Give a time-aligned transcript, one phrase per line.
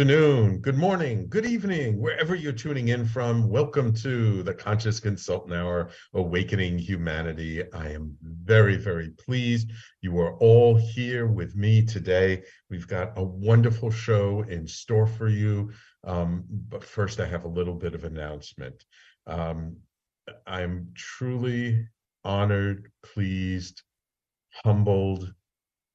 [0.00, 3.50] Afternoon, good morning, good evening, wherever you're tuning in from.
[3.50, 7.70] Welcome to the Conscious Consultant Hour, Awakening Humanity.
[7.74, 12.44] I am very, very pleased you are all here with me today.
[12.70, 15.70] We've got a wonderful show in store for you.
[16.04, 18.82] Um, but first, I have a little bit of announcement.
[19.26, 19.76] Um,
[20.46, 21.86] I'm truly
[22.24, 23.82] honored, pleased,
[24.64, 25.30] humbled,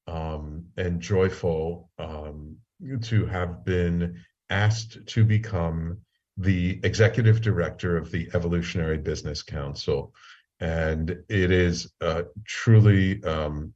[0.06, 2.58] um, and joyful um,
[3.02, 5.98] to have been asked to become
[6.36, 10.12] the executive director of the Evolutionary Business Council.
[10.60, 13.72] And it is uh, truly um,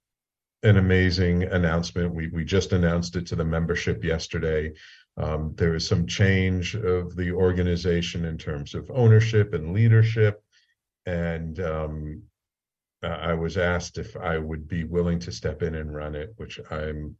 [0.62, 2.14] an amazing announcement.
[2.14, 4.72] We, we just announced it to the membership yesterday.
[5.16, 10.42] Um, there is some change of the organization in terms of ownership and leadership.
[11.06, 12.22] And um,
[13.02, 16.60] I was asked if I would be willing to step in and run it, which
[16.70, 17.16] I'm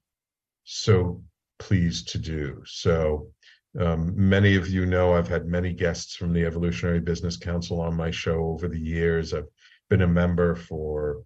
[0.64, 1.22] so
[1.60, 2.62] pleased to do.
[2.66, 3.28] So,
[3.78, 7.94] um, many of you know I've had many guests from the Evolutionary Business Council on
[7.94, 9.32] my show over the years.
[9.32, 9.46] I've
[9.88, 11.22] been a member for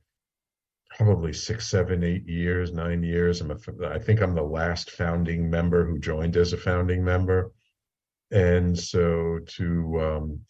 [0.97, 3.41] probably six, seven, eight years, nine years.
[3.41, 7.51] I'm a, I think I'm the last founding member who joined as a founding member.
[8.31, 10.41] And so to um,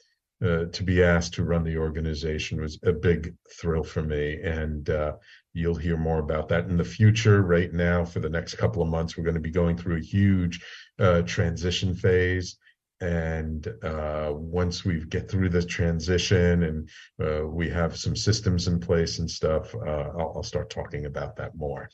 [0.44, 4.40] uh, to be asked to run the organization was a big thrill for me.
[4.42, 5.12] And uh,
[5.54, 7.42] you'll hear more about that in the future.
[7.42, 10.04] Right now, for the next couple of months, we're going to be going through a
[10.04, 10.62] huge
[10.98, 12.56] uh, transition phase.
[13.00, 16.90] And uh, once we get through this transition and
[17.22, 21.56] uh, we have some systems in place and stuff, I'll, I'll start talking about that
[21.56, 21.88] more.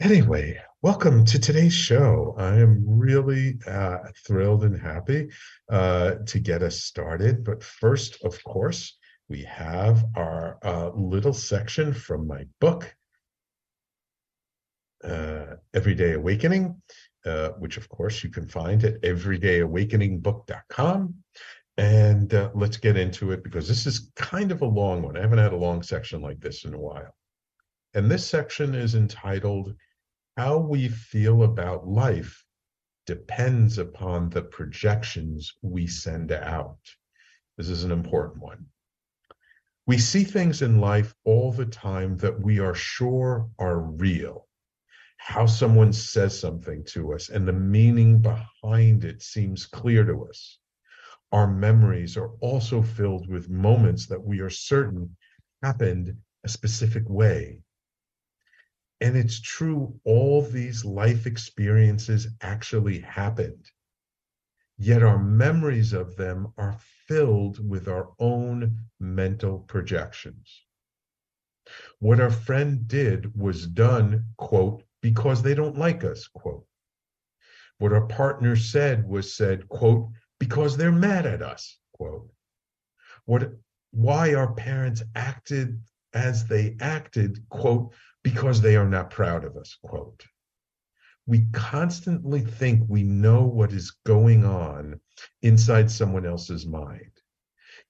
[0.00, 2.34] Anyway, welcome to today's show.
[2.36, 5.28] I am really uh, thrilled and happy
[5.70, 7.44] uh, to get us started.
[7.44, 8.98] But first, of course,
[9.28, 12.94] we have our uh, little section from my book,
[15.02, 16.80] uh, Everyday Awakening,
[17.24, 21.14] uh, which, of course, you can find at everydayawakeningbook.com.
[21.76, 25.16] And uh, let's get into it because this is kind of a long one.
[25.16, 27.12] I haven't had a long section like this in a while.
[27.94, 29.74] And this section is entitled
[30.36, 32.44] How We Feel About Life
[33.06, 36.78] Depends Upon the Projections We Send Out.
[37.56, 38.66] This is an important one.
[39.86, 44.48] We see things in life all the time that we are sure are real.
[45.18, 50.58] How someone says something to us and the meaning behind it seems clear to us.
[51.32, 55.16] Our memories are also filled with moments that we are certain
[55.62, 57.60] happened a specific way
[59.04, 63.70] and it's true, all these life experiences actually happened.
[64.76, 70.64] Yet our memories of them are filled with our own mental projections.
[71.98, 76.66] What our friend did was done, quote, because they don't like us, quote.
[77.78, 82.30] What our partner said was said, quote, because they're mad at us, quote.
[83.24, 83.52] What
[83.92, 85.80] why our parents acted
[86.12, 90.24] as they acted, quote, because they are not proud of us, quote.
[91.26, 95.00] We constantly think we know what is going on
[95.42, 97.10] inside someone else's mind.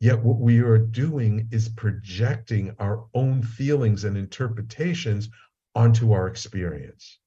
[0.01, 5.29] Yet what we are doing is projecting our own feelings and interpretations
[5.75, 7.19] onto our experience.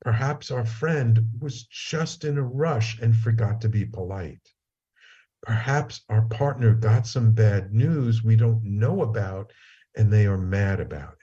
[0.00, 4.48] Perhaps our friend was just in a rush and forgot to be polite.
[5.42, 9.52] Perhaps our partner got some bad news we don't know about
[9.96, 11.21] and they are mad about it.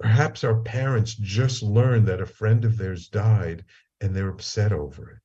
[0.00, 3.64] Perhaps our parents just learned that a friend of theirs died
[4.00, 5.22] and they're upset over it.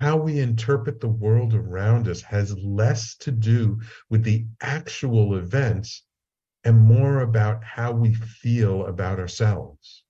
[0.00, 3.80] How we interpret the world around us has less to do
[4.10, 6.04] with the actual events
[6.64, 10.04] and more about how we feel about ourselves.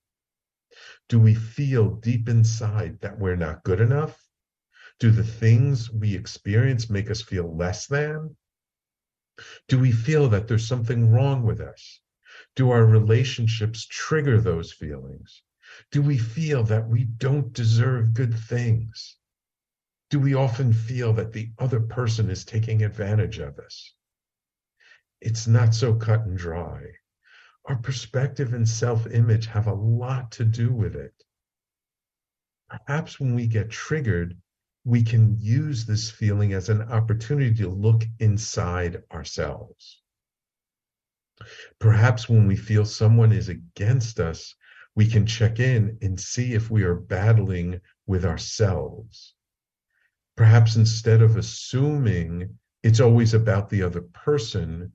[1.08, 4.18] Do we feel deep inside that we're not good enough?
[4.98, 8.36] Do the things we experience make us feel less than?
[9.68, 12.00] Do we feel that there's something wrong with us?
[12.56, 15.42] Do our relationships trigger those feelings?
[15.90, 19.16] Do we feel that we don't deserve good things?
[20.10, 23.94] Do we often feel that the other person is taking advantage of us?
[25.20, 26.84] It's not so cut and dry.
[27.64, 31.14] Our perspective and self image have a lot to do with it.
[32.68, 34.40] Perhaps when we get triggered,
[34.84, 40.03] we can use this feeling as an opportunity to look inside ourselves.
[41.78, 44.54] Perhaps when we feel someone is against us,
[44.94, 49.34] we can check in and see if we are battling with ourselves.
[50.36, 54.92] Perhaps instead of assuming it's always about the other person,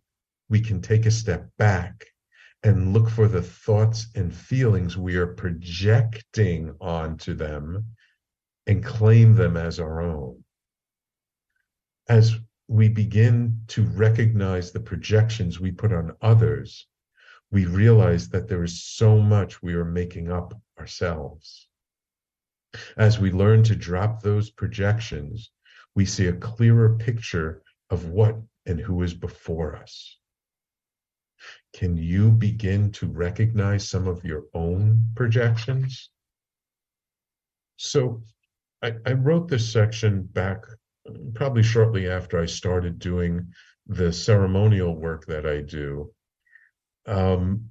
[0.49, 2.05] we can take a step back
[2.63, 7.85] and look for the thoughts and feelings we are projecting onto them
[8.67, 10.43] and claim them as our own.
[12.07, 12.37] As
[12.69, 16.85] we begin to recognize the projections we put on others,
[17.49, 21.67] we realize that there is so much we are making up ourselves.
[22.95, 25.49] As we learn to drop those projections,
[25.95, 28.35] we see a clearer picture of what
[28.67, 30.19] and who is before us.
[31.73, 36.11] Can you begin to recognize some of your own projections?
[37.77, 38.21] So,
[38.83, 40.63] I, I wrote this section back
[41.33, 43.53] probably shortly after I started doing
[43.87, 46.13] the ceremonial work that I do.
[47.05, 47.69] Um,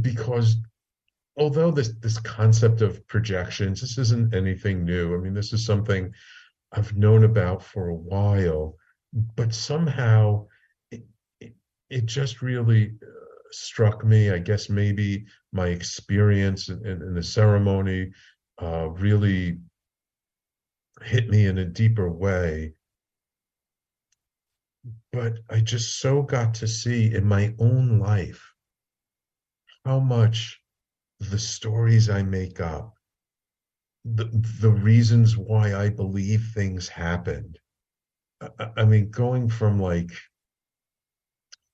[0.00, 0.56] because
[1.36, 5.14] although this this concept of projections, this isn't anything new.
[5.14, 6.12] I mean, this is something
[6.72, 8.76] I've known about for a while,
[9.12, 10.46] but somehow
[10.90, 11.02] it,
[11.40, 11.54] it,
[11.88, 13.06] it just really uh,
[13.50, 14.30] struck me.
[14.30, 18.12] I guess maybe my experience in, in, in the ceremony
[18.60, 19.58] uh, really
[21.02, 22.74] hit me in a deeper way.
[25.12, 28.52] But I just so got to see in my own life
[29.84, 30.60] how much
[31.18, 32.94] the stories I make up,
[34.04, 34.24] the,
[34.60, 37.58] the reasons why I believe things happened.
[38.40, 40.12] I, I mean, going from like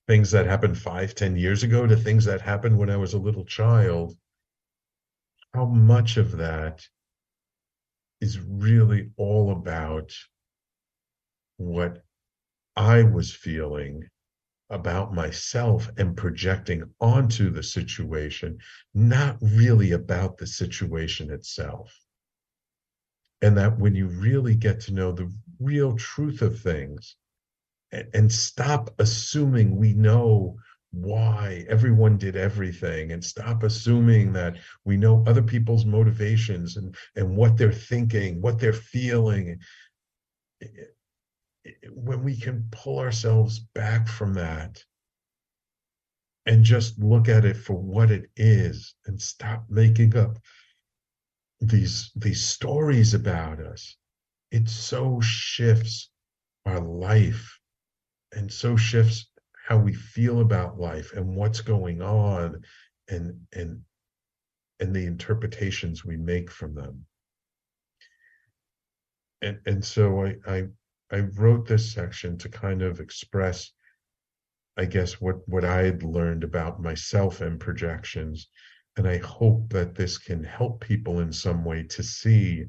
[0.09, 3.19] things that happened five, ten years ago to things that happened when I was a
[3.19, 4.17] little child,
[5.55, 6.87] how much of that
[8.27, 10.13] is really all about
[11.59, 12.03] what
[12.75, 14.03] I was feeling
[14.69, 18.59] about myself and projecting onto the situation,
[18.93, 21.97] not really about the situation itself.
[23.43, 27.15] And that when you really get to know the real truth of things
[27.93, 30.57] and, and stop assuming we know
[30.93, 37.37] why everyone did everything and stop assuming that we know other people's motivations and and
[37.37, 39.59] what they're thinking what they're feeling.
[41.91, 44.83] When we can pull ourselves back from that
[46.47, 50.39] and just look at it for what it is and stop making up
[51.61, 53.97] these these stories about us
[54.51, 56.11] it so shifts
[56.67, 57.59] our life
[58.33, 59.27] and so shifts
[59.67, 62.63] how we feel about life and what's going on
[63.09, 63.81] and and
[64.79, 67.05] and the interpretations we make from them.
[69.43, 70.63] And and so i i
[71.11, 73.73] i wrote this section to kind of express
[74.77, 78.49] i guess what what i had learned about myself and projections.
[78.97, 82.67] And i hope that this can help people in some way to see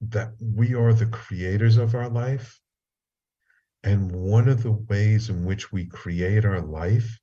[0.00, 2.58] that we are the creators of our life
[3.86, 7.20] and one of the ways in which we create our life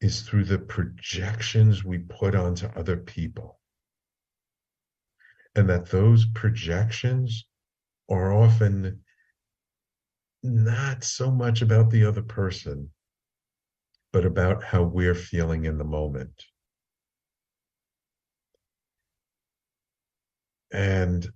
[0.00, 3.60] is through the projections we put onto other people.
[5.54, 7.46] And that those projections
[8.10, 9.02] are often
[10.42, 12.90] not so much about the other person,
[14.10, 16.44] but about how we're feeling in the moment.
[20.72, 21.28] And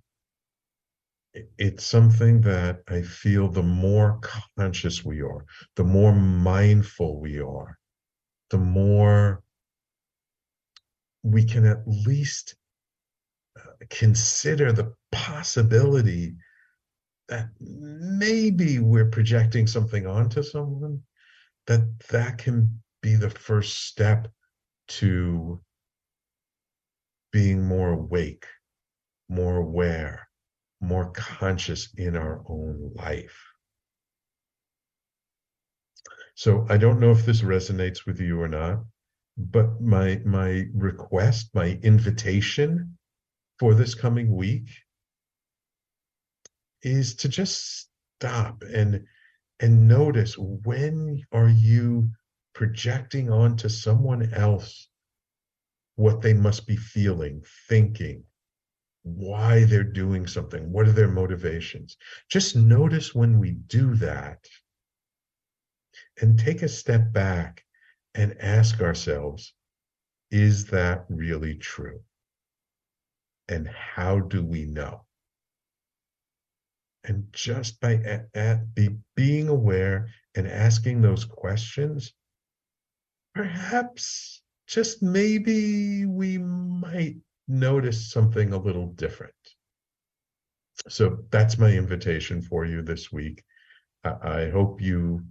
[1.57, 4.19] it's something that I feel the more
[4.57, 7.77] conscious we are, the more mindful we are,
[8.49, 9.43] the more
[11.23, 12.55] we can at least
[13.57, 16.35] uh, consider the possibility
[17.27, 21.01] that maybe we're projecting something onto someone,
[21.67, 24.27] that that can be the first step
[24.87, 25.61] to
[27.31, 28.45] being more awake,
[29.27, 30.28] more aware
[30.81, 33.37] more conscious in our own life.
[36.35, 38.85] So I don't know if this resonates with you or not,
[39.37, 42.97] but my my request, my invitation
[43.59, 44.69] for this coming week
[46.81, 49.05] is to just stop and
[49.59, 52.09] and notice when are you
[52.53, 54.89] projecting onto someone else
[55.95, 58.23] what they must be feeling, thinking,
[59.15, 61.97] why they're doing something, what are their motivations.
[62.29, 64.45] Just notice when we do that
[66.21, 67.63] and take a step back
[68.15, 69.53] and ask ourselves,
[70.31, 72.01] is that really true?
[73.47, 75.05] And how do we know?
[77.03, 82.13] And just by at, at be, being aware and asking those questions,
[83.33, 87.15] perhaps just maybe we might
[87.49, 89.33] notice something a little different.
[90.87, 93.43] So that's my invitation for you this week.
[94.05, 95.25] I, hope you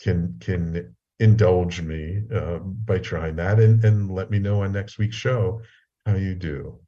[0.00, 4.98] can can indulge me uh, by trying that and, and let me know on next
[4.98, 5.60] week's show
[6.04, 6.80] how you do.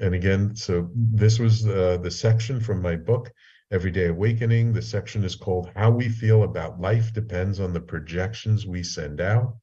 [0.00, 3.30] And again, so this was uh, the section from my book,
[3.70, 4.72] Everyday Awakening.
[4.72, 9.20] The section is called How We Feel About Life Depends on the Projections We Send
[9.20, 9.56] Out.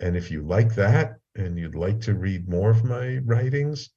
[0.00, 3.90] And if you like that and you'd like to read more of my writings,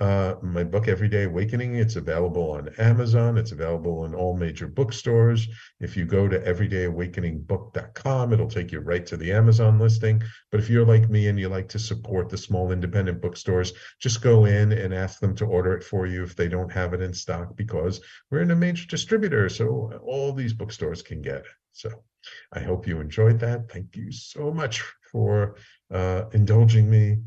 [0.00, 3.38] uh, my book, Everyday Awakening, it's available on Amazon.
[3.38, 5.46] It's available in all major bookstores.
[5.80, 10.20] If you go to everydayawakeningbook.com, it'll take you right to the Amazon listing.
[10.50, 14.20] But if you're like me and you like to support the small independent bookstores, just
[14.20, 17.00] go in and ask them to order it for you if they don't have it
[17.00, 19.48] in stock because we're in a major distributor.
[19.48, 21.46] So all these bookstores can get it.
[21.74, 21.90] So
[22.52, 23.68] I hope you enjoyed that.
[23.68, 25.56] Thank you so much for
[25.92, 27.18] uh, indulging me.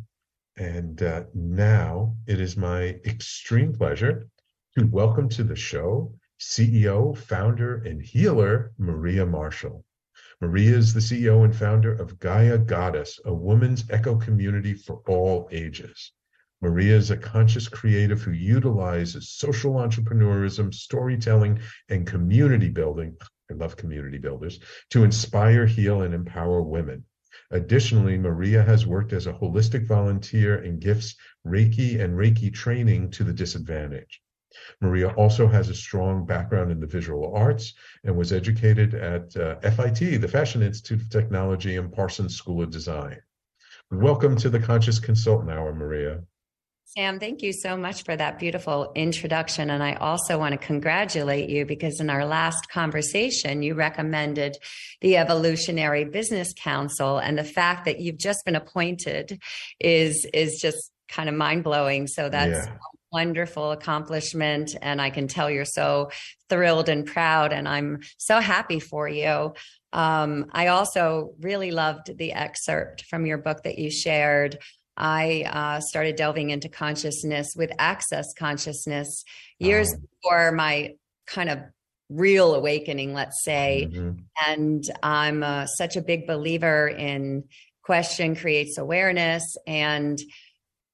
[0.56, 4.30] And uh, now it is my extreme pleasure
[4.78, 9.84] to welcome to the show CEO, founder, and healer, Maria Marshall.
[10.40, 15.50] Maria is the CEO and founder of Gaia Goddess, a women's eco community for all
[15.52, 16.14] ages.
[16.62, 23.18] Maria is a conscious creative who utilizes social entrepreneurism, storytelling, and community building.
[23.50, 27.06] I love community builders to inspire, heal, and empower women.
[27.52, 33.24] Additionally, Maria has worked as a holistic volunteer and gifts Reiki and Reiki training to
[33.24, 34.20] the disadvantaged.
[34.82, 37.74] Maria also has a strong background in the visual arts
[38.04, 42.72] and was educated at uh, FIT, the Fashion Institute of Technology, and Parsons School of
[42.72, 43.22] Design.
[43.92, 46.24] Welcome to the Conscious Consultant Hour, Maria.
[46.96, 49.70] Sam, thank you so much for that beautiful introduction.
[49.70, 54.56] And I also want to congratulate you because in our last conversation, you recommended
[55.02, 57.18] the Evolutionary Business Council.
[57.18, 59.42] And the fact that you've just been appointed
[59.82, 62.08] is, is just kind of mind blowing.
[62.08, 62.74] So that's yeah.
[62.74, 62.78] a
[63.12, 64.74] wonderful accomplishment.
[64.82, 66.12] And I can tell you're so
[66.50, 67.52] thrilled and proud.
[67.52, 69.54] And I'm so happy for you.
[69.92, 74.58] Um, I also really loved the excerpt from your book that you shared
[74.98, 79.24] I uh, started delving into consciousness with access consciousness
[79.60, 80.00] years oh.
[80.22, 80.96] before my
[81.28, 81.60] kind of
[82.10, 83.90] real awakening, let's say.
[83.92, 84.20] Mm-hmm.
[84.48, 87.44] And I'm uh, such a big believer in
[87.84, 89.44] question creates awareness.
[89.66, 90.20] And,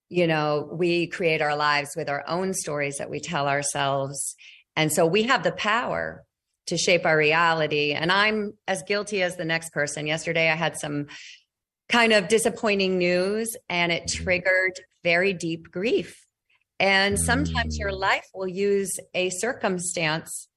[0.09, 4.35] you know, we create our lives with our own stories that we tell ourselves.
[4.75, 6.23] And so we have the power
[6.67, 7.93] to shape our reality.
[7.93, 10.07] And I'm as guilty as the next person.
[10.07, 11.07] Yesterday, I had some
[11.93, 16.25] kind of disappointing news and it triggered very deep grief.
[16.79, 20.47] And sometimes your life will use a circumstance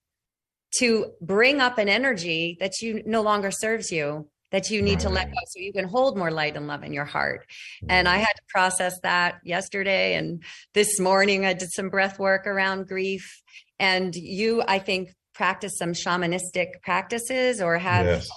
[0.79, 5.11] to bring up an energy that you no longer serves you that you need to
[5.11, 7.45] let go so you can hold more light and love in your heart.
[7.89, 12.47] And I had to process that yesterday and this morning I did some breath work
[12.47, 13.43] around grief
[13.79, 18.29] and you I think practice some shamanistic practices or have yes.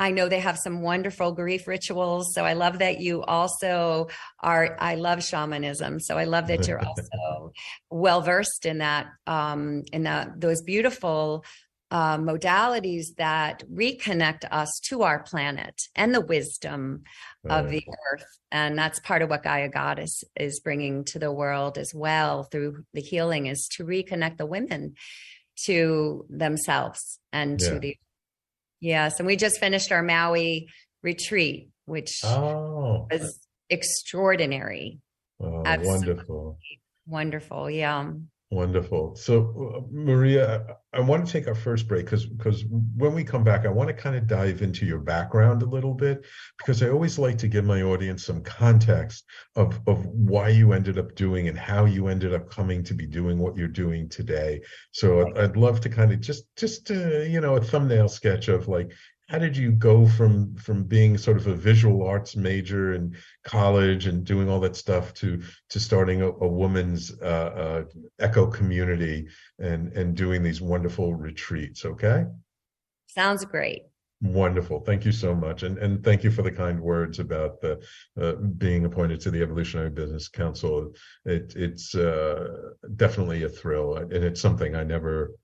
[0.00, 2.32] I know they have some wonderful grief rituals.
[2.34, 4.08] So I love that you also
[4.40, 6.00] are, I love shamanism.
[6.00, 7.52] So I love that you're also
[7.90, 11.44] well versed in that, um, in that, those beautiful
[11.90, 17.02] uh, modalities that reconnect us to our planet and the wisdom
[17.44, 17.58] right.
[17.58, 18.24] of the earth.
[18.50, 22.84] And that's part of what Gaia Goddess is bringing to the world as well through
[22.94, 24.94] the healing is to reconnect the women
[25.66, 27.68] to themselves and yeah.
[27.68, 27.96] to the
[28.80, 30.68] Yes, and we just finished our Maui
[31.02, 33.06] retreat, which oh.
[33.10, 35.00] was extraordinary.
[35.40, 36.58] Oh, wonderful.
[37.06, 37.70] Wonderful.
[37.70, 38.12] Yeah.
[38.52, 39.14] Wonderful.
[39.14, 42.64] So, uh, Maria, I, want to take our first break because because
[42.96, 45.94] when we come back, I want to kind of dive into your background a little
[45.94, 46.26] bit
[46.58, 50.98] because I always like to give my audience some context of of why you ended
[50.98, 54.62] up doing and how you ended up coming to be doing what you're doing today.
[54.90, 58.48] So, I'd, I'd love to kind of just just uh, you know a thumbnail sketch
[58.48, 58.90] of like
[59.30, 64.06] how did you go from from being sort of a visual arts major in college
[64.06, 67.84] and doing all that stuff to to starting a, a woman's uh, uh,
[68.20, 69.28] eco community
[69.60, 71.84] and and doing these wonderful retreats?
[71.84, 72.24] Okay,
[73.06, 73.82] sounds great.
[74.20, 74.80] Wonderful.
[74.80, 75.62] Thank you so much.
[75.62, 77.80] And and thank you for the kind words about the
[78.20, 80.92] uh, being appointed to the Evolutionary Business Council.
[81.24, 82.48] It, it's uh,
[82.96, 83.96] definitely a thrill.
[83.96, 85.36] And it's something I never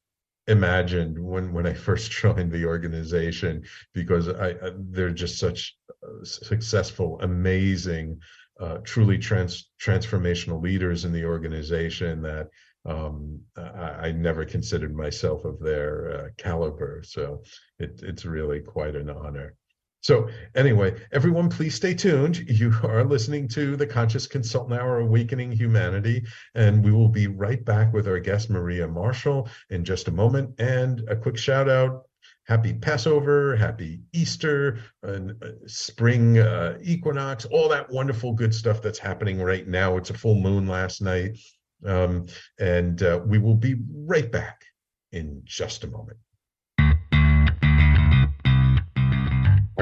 [0.49, 6.25] imagined when when I first joined the organization because I, I they're just such uh,
[6.25, 8.21] successful, amazing,
[8.61, 12.49] uh, truly trans transformational leaders in the organization that
[12.87, 17.03] um, I, I, never considered myself of their uh, caliber.
[17.05, 17.43] So
[17.81, 19.57] it, it's really quite an honor.
[20.07, 22.37] So, anyway, everyone, please stay tuned.
[22.49, 27.65] You are listening to the Conscious Consultant Hour Awakening Humanity, and we will be right
[27.65, 30.55] back with our guest, Maria Marshall, in just a moment.
[30.61, 32.05] And a quick shout out
[32.45, 39.01] happy Passover, happy Easter, and uh, spring uh, equinox, all that wonderful good stuff that's
[39.01, 39.97] happening right now.
[39.97, 41.37] It's a full moon last night.
[41.85, 42.27] Um,
[42.61, 44.67] and uh, we will be right back
[45.11, 46.19] in just a moment.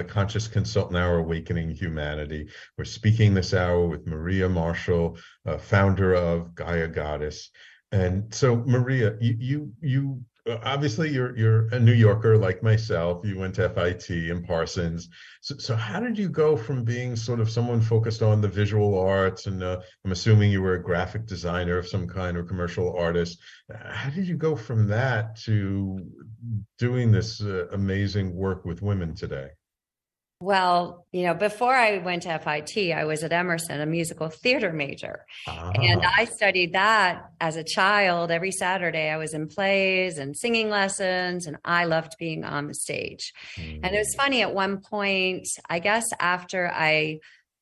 [0.00, 2.48] The Conscious Consultant Hour Awakening Humanity.
[2.78, 7.50] We're speaking this hour with Maria Marshall, uh, founder of Gaia Goddess.
[7.92, 10.24] And so, Maria, you you, you
[10.64, 13.26] obviously you're you're a New Yorker like myself.
[13.26, 15.10] You went to FIT and Parsons.
[15.42, 18.98] So, so how did you go from being sort of someone focused on the visual
[18.98, 22.96] arts, and uh, I'm assuming you were a graphic designer of some kind or commercial
[22.96, 23.38] artist.
[23.70, 26.06] How did you go from that to
[26.78, 29.50] doing this uh, amazing work with women today?
[30.42, 34.72] Well, you know, before I went to FIT, I was at Emerson, a musical theater
[34.72, 35.26] major.
[35.46, 35.70] Ah.
[35.74, 38.30] And I studied that as a child.
[38.30, 42.74] Every Saturday, I was in plays and singing lessons, and I loved being on the
[42.74, 43.34] stage.
[43.56, 43.80] Mm.
[43.82, 47.18] And it was funny at one point, I guess after I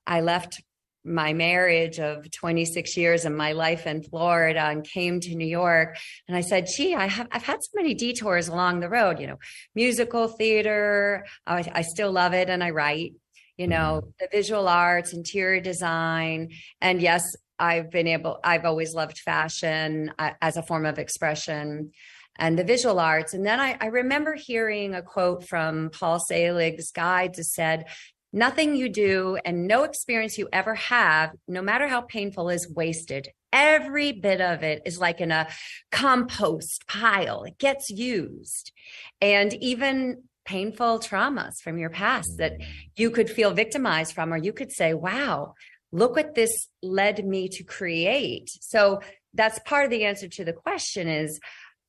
[0.07, 0.63] I left
[1.09, 5.97] my marriage of 26 years and my life in Florida and came to New York.
[6.27, 9.27] And I said, gee, I have, I've had so many detours along the road, you
[9.27, 9.39] know,
[9.75, 11.27] musical theater.
[11.47, 13.15] I, I still love it and I write,
[13.57, 14.11] you know, mm-hmm.
[14.21, 16.51] the visual arts, interior design.
[16.81, 17.25] And yes,
[17.59, 21.93] I've been able, I've always loved fashion uh, as a form of expression
[22.39, 23.35] and the visual arts.
[23.35, 27.87] And then I, I remember hearing a quote from Paul Selig's guide that said,
[28.33, 33.29] Nothing you do and no experience you ever have, no matter how painful, is wasted.
[33.53, 35.49] Every bit of it is like in a
[35.91, 37.45] compost pile.
[37.45, 38.73] It gets used.
[39.21, 42.55] And even painful traumas from your past that
[42.97, 45.55] you could feel victimized from, or you could say, wow,
[45.93, 48.51] look what this led me to create.
[48.61, 49.01] So
[49.35, 51.41] that's part of the answer to the question is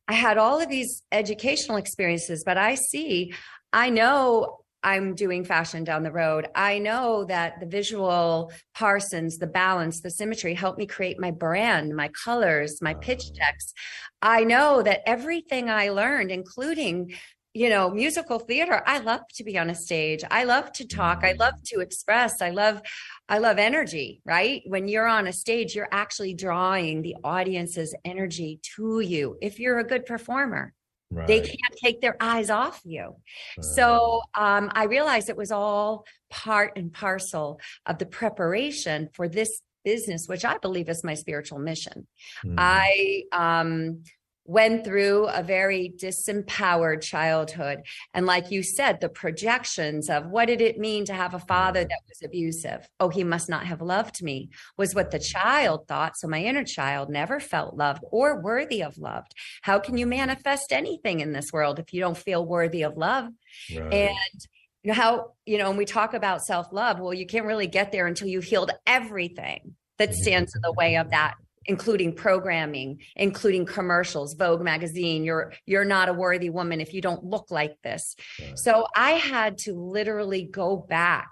[0.07, 3.33] I had all of these educational experiences, but I see,
[3.71, 6.47] I know I'm doing fashion down the road.
[6.55, 11.95] I know that the visual parsons, the balance, the symmetry help me create my brand,
[11.95, 13.73] my colors, my pitch decks.
[14.21, 17.13] I know that everything I learned, including
[17.55, 20.23] you know musical theater i love to be on a stage.
[20.29, 21.23] I love to talk.
[21.23, 21.39] I mm-hmm.
[21.39, 22.41] love to express.
[22.41, 22.81] I love
[23.27, 24.61] i love energy right?
[24.65, 29.79] When you're on a stage you're actually drawing the audience's energy to you if you're
[29.79, 30.73] a good performer
[31.11, 31.27] Right.
[31.27, 33.15] They can't take their eyes off you.
[33.57, 33.65] Right.
[33.65, 39.61] So um, I realized it was all part and parcel of the preparation for this
[39.83, 42.07] business, which I believe is my spiritual mission.
[42.45, 42.55] Mm.
[42.57, 44.03] I um,
[44.49, 47.83] went through a very disempowered childhood.
[48.15, 51.81] And like you said, the projections of what did it mean to have a father
[51.81, 52.89] that was abusive?
[52.99, 56.17] Oh, he must not have loved me was what the child thought.
[56.17, 59.25] So my inner child never felt loved or worthy of love.
[59.61, 63.29] How can you manifest anything in this world if you don't feel worthy of love?
[63.71, 63.93] Right.
[63.93, 64.47] And
[64.81, 67.67] you know how, you know, when we talk about self love, well, you can't really
[67.67, 70.21] get there until you've healed everything that mm-hmm.
[70.23, 71.35] stands in the way of that
[71.65, 77.23] including programming, including commercials, Vogue magazine, you're you're not a worthy woman if you don't
[77.23, 78.15] look like this.
[78.39, 78.57] Right.
[78.57, 81.29] So I had to literally go back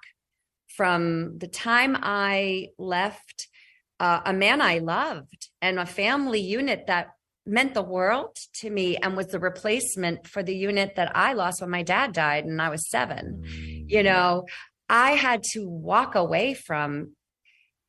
[0.75, 3.47] from the time I left
[3.99, 7.07] uh, a man I loved and a family unit that
[7.47, 11.61] meant the world to me and was the replacement for the unit that I lost
[11.61, 13.43] when my dad died and I was 7.
[13.43, 13.89] Mm.
[13.89, 14.45] You know,
[14.89, 17.15] I had to walk away from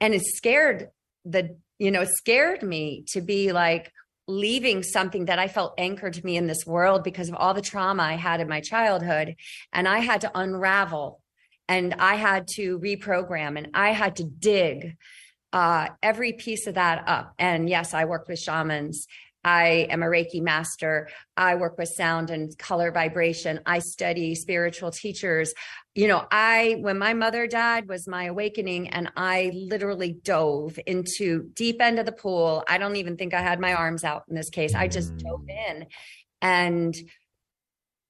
[0.01, 0.88] and it scared
[1.24, 3.92] the you know, scared me to be like
[4.26, 7.62] leaving something that I felt anchored to me in this world because of all the
[7.62, 9.36] trauma I had in my childhood.
[9.72, 11.22] And I had to unravel
[11.68, 14.96] and I had to reprogram and I had to dig
[15.52, 17.34] uh, every piece of that up.
[17.38, 19.06] And yes, I worked with shamans
[19.48, 21.08] I am a Reiki master.
[21.34, 23.61] I work with sound and color vibration.
[23.64, 25.54] I study spiritual teachers.
[25.94, 31.50] You know, I, when my mother died, was my awakening, and I literally dove into
[31.54, 32.62] deep end of the pool.
[32.68, 34.74] I don't even think I had my arms out in this case.
[34.74, 35.70] I just dove mm.
[35.70, 35.87] in.
[36.42, 36.94] And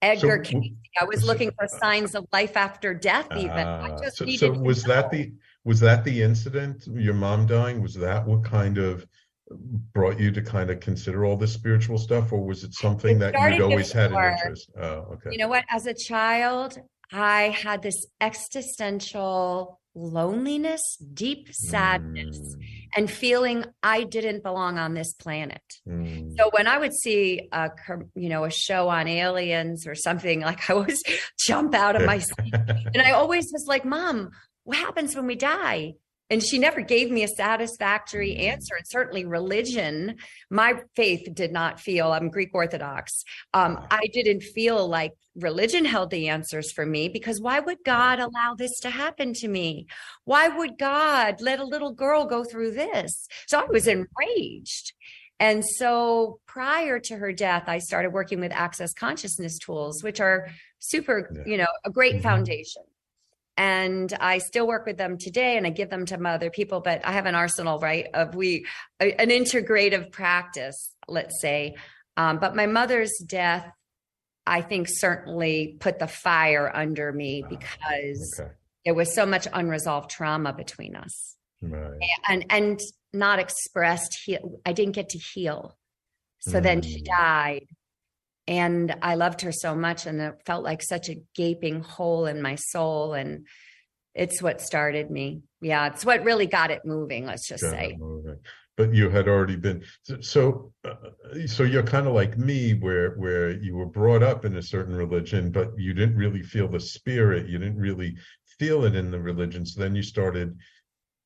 [0.02, 3.50] Edgar so, Cayce, I was looking for signs of life after death, even.
[3.50, 5.32] Uh, so, so was that the
[5.64, 6.88] was that the incident?
[6.88, 7.80] Your mom dying?
[7.80, 9.06] Was that what kind of
[9.50, 13.32] brought you to kind of consider all this spiritual stuff, or was it something it
[13.32, 14.02] that you'd always before.
[14.02, 14.70] had an interest?
[14.76, 15.30] Oh, okay.
[15.32, 15.64] You know what?
[15.70, 16.78] As a child,
[17.12, 22.64] I had this existential loneliness, deep sadness, mm.
[22.96, 25.62] and feeling I didn't belong on this planet.
[25.88, 26.36] Mm.
[26.38, 27.70] So when I would see a
[28.14, 31.02] you know a show on aliens or something, like I always
[31.38, 34.30] jump out of my seat, and I always was like, "Mom,
[34.64, 35.94] what happens when we die?"
[36.30, 38.74] And she never gave me a satisfactory answer.
[38.76, 40.16] And certainly religion
[40.50, 46.10] my faith did not feel i'm greek orthodox um, i didn't feel like religion held
[46.10, 49.86] the answers for me because why would god allow this to happen to me?
[50.24, 53.28] Why would god let a little girl go through this?
[53.46, 54.92] So i was enraged.
[55.40, 60.48] And so prior to her death i started working with access consciousness tools which are
[60.80, 62.22] super you know a great mm-hmm.
[62.22, 62.82] foundation
[63.58, 66.80] and I still work with them today and I give them to my other people,
[66.80, 68.64] but I have an arsenal, right, of we,
[69.00, 71.74] an integrative practice, let's say.
[72.16, 73.68] Um, but my mother's death,
[74.46, 78.50] I think certainly put the fire under me because okay.
[78.84, 81.36] there was so much unresolved trauma between us.
[81.60, 81.98] Right.
[82.28, 82.80] And, and
[83.12, 84.60] not expressed, heal.
[84.64, 85.76] I didn't get to heal.
[86.38, 86.62] So mm.
[86.62, 87.06] then she mm.
[87.06, 87.66] died
[88.48, 92.40] and I loved her so much, and it felt like such a gaping hole in
[92.40, 93.12] my soul.
[93.12, 93.46] And
[94.14, 95.42] it's what started me.
[95.60, 97.26] Yeah, it's what really got it moving.
[97.26, 97.98] Let's just got say.
[98.78, 99.84] But you had already been
[100.20, 100.72] so.
[100.82, 100.94] Uh,
[101.46, 104.94] so you're kind of like me, where where you were brought up in a certain
[104.94, 107.48] religion, but you didn't really feel the spirit.
[107.48, 108.16] You didn't really
[108.58, 109.66] feel it in the religion.
[109.66, 110.56] So then you started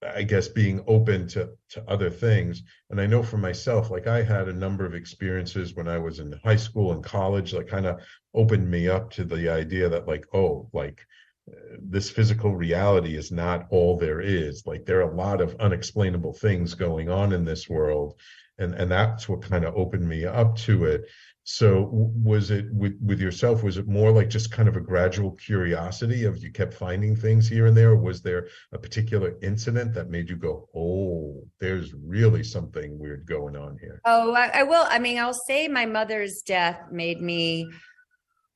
[0.03, 2.62] I guess being open to to other things.
[2.91, 6.19] And I know for myself, like I had a number of experiences when I was
[6.19, 8.01] in high school and college that kind of
[8.35, 11.01] opened me up to the idea that like, oh, like
[11.81, 14.67] this physical reality is not all there is.
[14.67, 18.19] Like there are a lot of unexplainable things going on in this world.
[18.59, 21.05] And and that's what kind of opened me up to it
[21.44, 25.33] so was it with with yourself was it more like just kind of a gradual
[25.33, 29.92] curiosity of you kept finding things here and there or was there a particular incident
[29.92, 34.62] that made you go oh there's really something weird going on here oh I, I
[34.62, 37.68] will i mean i'll say my mother's death made me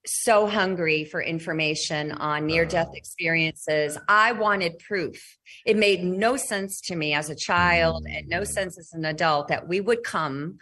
[0.07, 3.99] so hungry for information on near death experiences.
[4.09, 5.37] I wanted proof.
[5.65, 8.47] It made no sense to me as a child and no mm.
[8.47, 10.59] sense as an adult that we would come,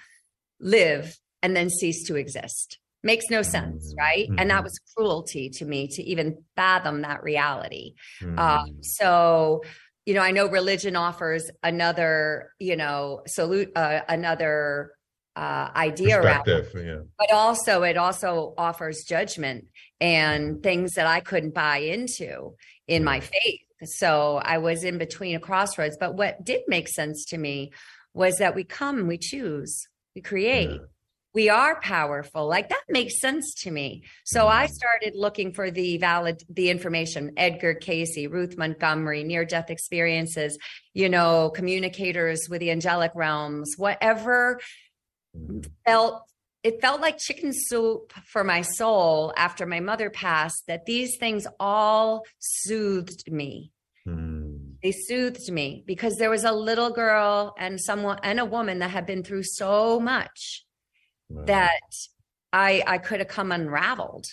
[0.60, 2.78] live, and then cease to exist.
[3.02, 3.98] Makes no sense, mm.
[3.98, 4.24] right?
[4.24, 4.38] Mm-hmm.
[4.38, 4.64] And that mm-hmm.
[4.64, 7.94] was cruelty to me to even fathom that reality.
[8.22, 8.38] Mm-hmm.
[8.38, 9.62] Uh, so,
[10.06, 14.92] you know, I know religion offers another, you know, salute, uh, another
[15.36, 16.66] uh, idea around it.
[16.74, 17.00] Yeah.
[17.18, 19.66] But also, it also offers judgment
[20.00, 22.54] and things that I couldn't buy into
[22.88, 23.60] in my faith.
[23.82, 25.98] So I was in between a crossroads.
[26.00, 27.72] But what did make sense to me
[28.14, 30.70] was that we come, we choose, we create.
[30.70, 30.86] Yeah.
[31.34, 32.46] We are powerful.
[32.46, 34.04] Like that makes sense to me.
[34.24, 37.32] So I started looking for the valid, the information.
[37.36, 40.56] Edgar Cayce Ruth Montgomery, near death experiences,
[40.92, 44.60] you know, communicators with the angelic realms, whatever
[45.84, 46.22] felt
[46.62, 51.46] it felt like chicken soup for my soul after my mother passed that these things
[51.58, 53.72] all soothed me
[54.06, 54.56] mm.
[54.82, 58.90] they soothed me because there was a little girl and someone and a woman that
[58.90, 60.64] had been through so much
[61.28, 61.44] wow.
[61.44, 62.08] that
[62.52, 64.26] i i could have come unraveled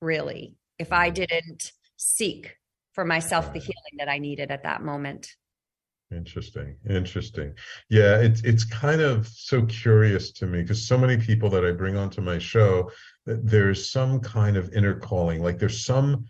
[0.00, 1.14] really if i hmm.
[1.14, 2.56] didn't seek
[2.92, 5.34] for myself the healing that i needed at that moment
[6.14, 6.76] Interesting.
[6.88, 7.54] Interesting.
[7.88, 11.72] Yeah, it's it's kind of so curious to me because so many people that I
[11.72, 12.90] bring onto my show,
[13.26, 16.26] there's some kind of inner calling, like there's some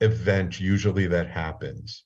[0.00, 2.04] event usually that happens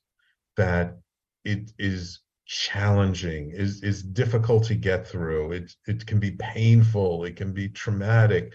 [0.57, 0.97] that
[1.45, 5.53] it is challenging, is is difficult to get through.
[5.53, 8.53] It it can be painful, it can be traumatic,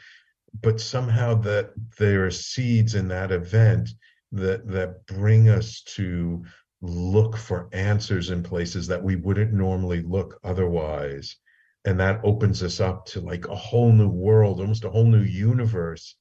[0.62, 3.90] but somehow that there are seeds in that event
[4.34, 6.44] that that bring us to
[6.82, 11.38] look for answers in places that we wouldn't normally look otherwise
[11.86, 15.24] and that opens us up to like a whole new world almost a whole new
[15.24, 16.16] universe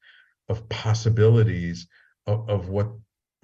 [0.48, 1.86] of possibilities
[2.26, 2.88] of, of what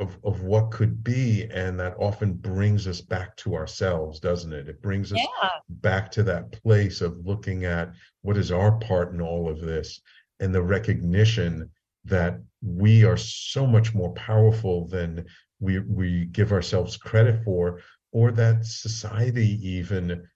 [0.00, 4.68] of, of what could be and that often brings us back to ourselves doesn't it?
[4.68, 5.50] It brings us yeah.
[5.68, 10.00] back to that place of looking at what is our part in all of this
[10.40, 11.70] and the recognition
[12.06, 15.26] that we are so much more powerful than
[15.60, 17.80] we we give ourselves credit for
[18.12, 20.26] or that society even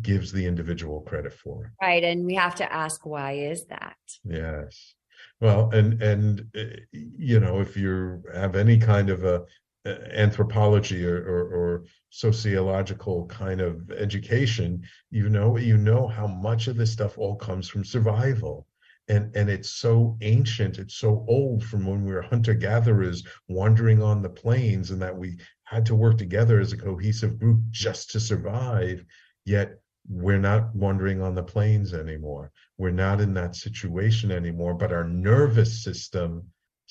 [0.00, 1.72] gives the individual credit for.
[1.80, 3.96] Right and we have to ask why is that?
[4.24, 4.94] Yes
[5.40, 9.42] well and and eh, you know if you have any kind of a
[9.86, 16.76] anthropology or, or, or, sociological kind of education you know you know how much of
[16.76, 18.66] this stuff all comes from survival.
[19.08, 24.02] And and it's so ancient it's so old from when we were hunter gatherers wandering
[24.02, 28.10] on the plains and that we had to work together as a cohesive group just
[28.10, 29.04] to survive
[29.44, 34.92] yet we're not wandering on the plains anymore we're not in that situation anymore but
[34.92, 36.42] our nervous system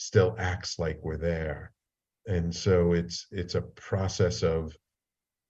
[0.01, 1.71] still acts like we're there.
[2.27, 4.75] And so it's it's a process of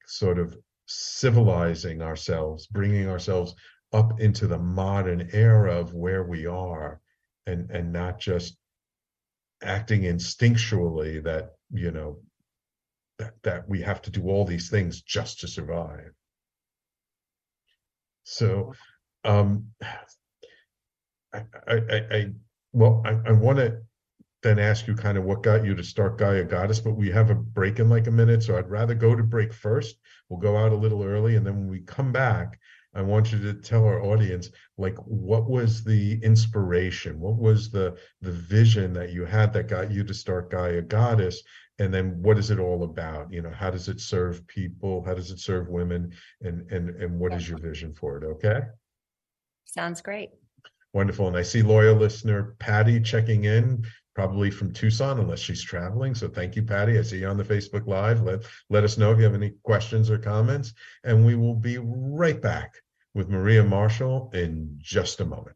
[0.07, 3.55] sort of civilizing ourselves bringing ourselves
[3.93, 6.99] up into the modern era of where we are
[7.45, 8.57] and and not just
[9.63, 12.19] acting instinctually that you know
[13.19, 16.11] that that we have to do all these things just to survive.
[18.23, 18.73] So
[19.23, 19.67] um
[21.33, 22.31] i i i,
[22.73, 23.81] well i, I want to
[24.41, 27.29] then ask you kind of what got you to start Gaia Goddess, but we have
[27.29, 28.41] a break in like a minute.
[28.41, 29.97] So I'd rather go to break first.
[30.29, 31.35] We'll go out a little early.
[31.35, 32.59] And then when we come back,
[32.93, 37.19] I want you to tell our audience like what was the inspiration?
[37.19, 41.41] What was the the vision that you had that got you to start Gaia Goddess?
[41.79, 43.31] And then what is it all about?
[43.31, 45.03] You know, how does it serve people?
[45.05, 46.13] How does it serve women?
[46.41, 48.25] And and and what is your vision for it?
[48.25, 48.61] Okay.
[49.65, 50.31] Sounds great.
[50.93, 51.27] Wonderful.
[51.27, 56.13] And I see loyal listener Patty checking in probably from Tucson, unless she's traveling.
[56.13, 56.99] So thank you, Patty.
[56.99, 58.21] I see you on the Facebook Live.
[58.21, 60.73] Let, let us know if you have any questions or comments.
[61.03, 62.75] And we will be right back
[63.13, 65.55] with Maria Marshall in just a moment.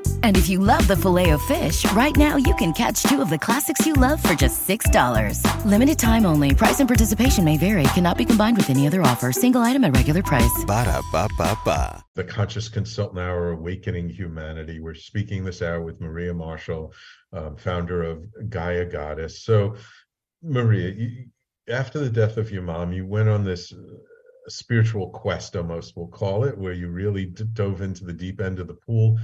[0.23, 3.85] And if you love the Filet-O-Fish, right now you can catch two of the classics
[3.85, 5.65] you love for just $6.
[5.65, 6.55] Limited time only.
[6.55, 7.83] Price and participation may vary.
[7.93, 9.31] Cannot be combined with any other offer.
[9.31, 10.65] Single item at regular price.
[10.65, 12.03] Ba da ba ba ba.
[12.15, 14.79] the Conscious Consultant Hour Awakening Humanity.
[14.79, 16.93] We're speaking this hour with Maria Marshall,
[17.33, 19.43] um, founder of Gaia Goddess.
[19.43, 19.75] So,
[20.43, 21.25] Maria, you,
[21.69, 23.77] after the death of your mom, you went on this uh,
[24.49, 28.59] spiritual quest, almost we'll call it, where you really d- dove into the deep end
[28.59, 29.17] of the pool.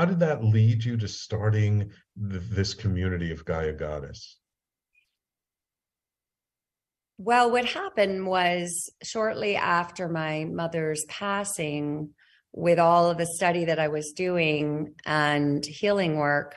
[0.00, 4.38] How did that lead you to starting th- this community of Gaia Goddess?
[7.18, 12.14] Well, what happened was shortly after my mother's passing,
[12.50, 16.56] with all of the study that I was doing and healing work,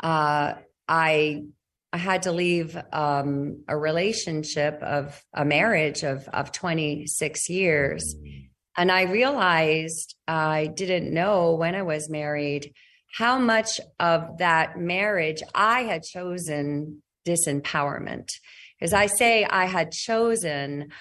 [0.00, 0.52] uh,
[0.86, 1.44] I
[1.90, 8.14] I had to leave um, a relationship of a marriage of of 26 years,
[8.78, 12.72] and I realized I didn't know when I was married
[13.16, 18.28] how much of that marriage I had chosen disempowerment.
[18.80, 20.92] As I say, I had chosen,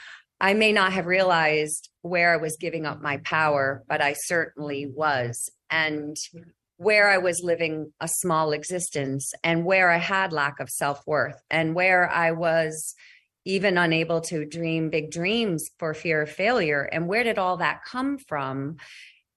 [0.41, 4.87] I may not have realized where I was giving up my power, but I certainly
[4.87, 5.51] was.
[5.69, 6.17] And
[6.77, 11.39] where I was living a small existence and where I had lack of self worth
[11.51, 12.95] and where I was
[13.47, 16.81] even unable to dream big dreams for fear of failure.
[16.83, 18.75] And where did all that come from?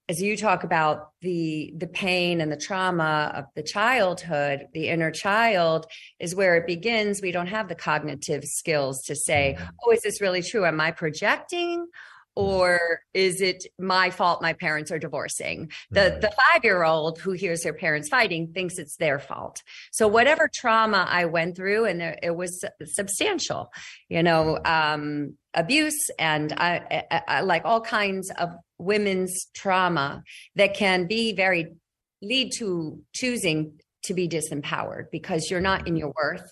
[0.09, 5.11] As you talk about the the pain and the trauma of the childhood, the inner
[5.11, 5.85] child
[6.19, 7.21] is where it begins.
[7.21, 9.69] We don't have the cognitive skills to say, mm-hmm.
[9.85, 10.65] "Oh, is this really true?
[10.65, 11.87] Am I projecting?"
[12.35, 15.71] Or is it my fault my parents are divorcing?
[15.89, 19.61] The the 5 year old who hears their parents fighting thinks it's their fault.
[19.91, 23.71] So whatever trauma i went through and there, it was substantial
[24.09, 30.23] you know um, abuse and I, I, I like all kinds of women's trauma
[30.55, 31.73] that can be very
[32.21, 36.49] lead to choosing to be disempowered because you're not in your worth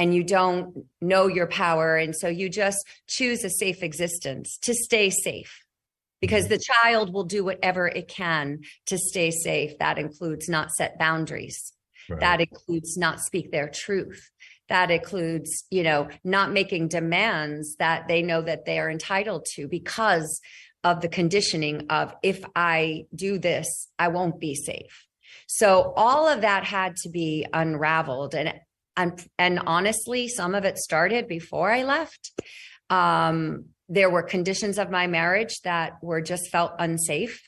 [0.00, 1.94] and you don't know your power.
[1.94, 5.62] And so you just choose a safe existence to stay safe
[6.22, 6.54] because mm-hmm.
[6.54, 9.76] the child will do whatever it can to stay safe.
[9.78, 11.74] That includes not set boundaries.
[12.08, 12.18] Right.
[12.18, 14.30] That includes not speak their truth.
[14.70, 19.68] That includes, you know, not making demands that they know that they are entitled to
[19.68, 20.40] because
[20.82, 25.06] of the conditioning of if I do this, I won't be safe.
[25.46, 28.34] So all of that had to be unraveled.
[28.34, 28.54] And
[29.00, 32.32] and and honestly, some of it started before I left.
[32.90, 37.40] Um, there were conditions of my marriage that were just felt unsafe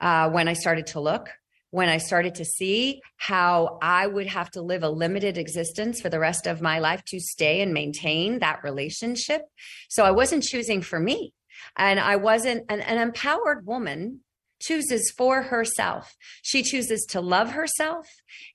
[0.00, 1.30] uh, when I started to look.
[1.70, 6.08] When I started to see how I would have to live a limited existence for
[6.08, 9.42] the rest of my life to stay and maintain that relationship.
[9.88, 11.34] So I wasn't choosing for me.
[11.76, 14.20] And I wasn't an, an empowered woman
[14.60, 16.14] chooses for herself.
[16.42, 18.06] She chooses to love herself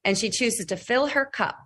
[0.06, 1.58] and she chooses to fill her cup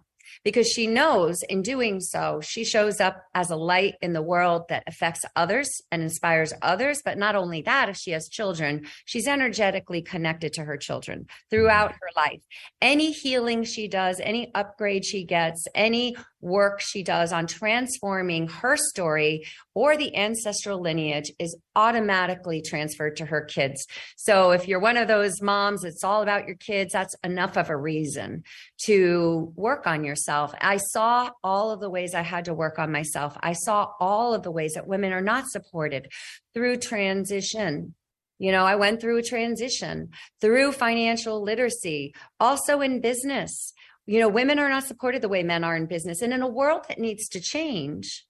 [0.44, 4.64] because she knows in doing so, she shows up as a light in the world
[4.70, 7.02] that affects others and inspires others.
[7.04, 11.94] But not only that, if she has children, she's energetically connected to her children throughout
[11.94, 12.42] her life.
[12.82, 18.76] Any healing she does, any upgrade she gets, any work she does on transforming her
[18.78, 23.88] story or the ancestral lineage is automatically transferred to her kids.
[24.18, 27.70] So if you're one of those moms, it's all about your kids, that's enough of
[27.70, 28.44] a reason
[28.86, 30.54] to work on yourself.
[30.62, 33.36] I saw all of the ways I had to work on myself.
[33.42, 36.12] I saw all of the ways that women are not supported
[36.54, 37.96] through transition.
[38.40, 40.10] You know, I went through a transition
[40.42, 43.74] through financial literacy, also in business.
[44.06, 46.22] You know, women are not supported the way men are in business.
[46.22, 48.26] And in a world that needs to change,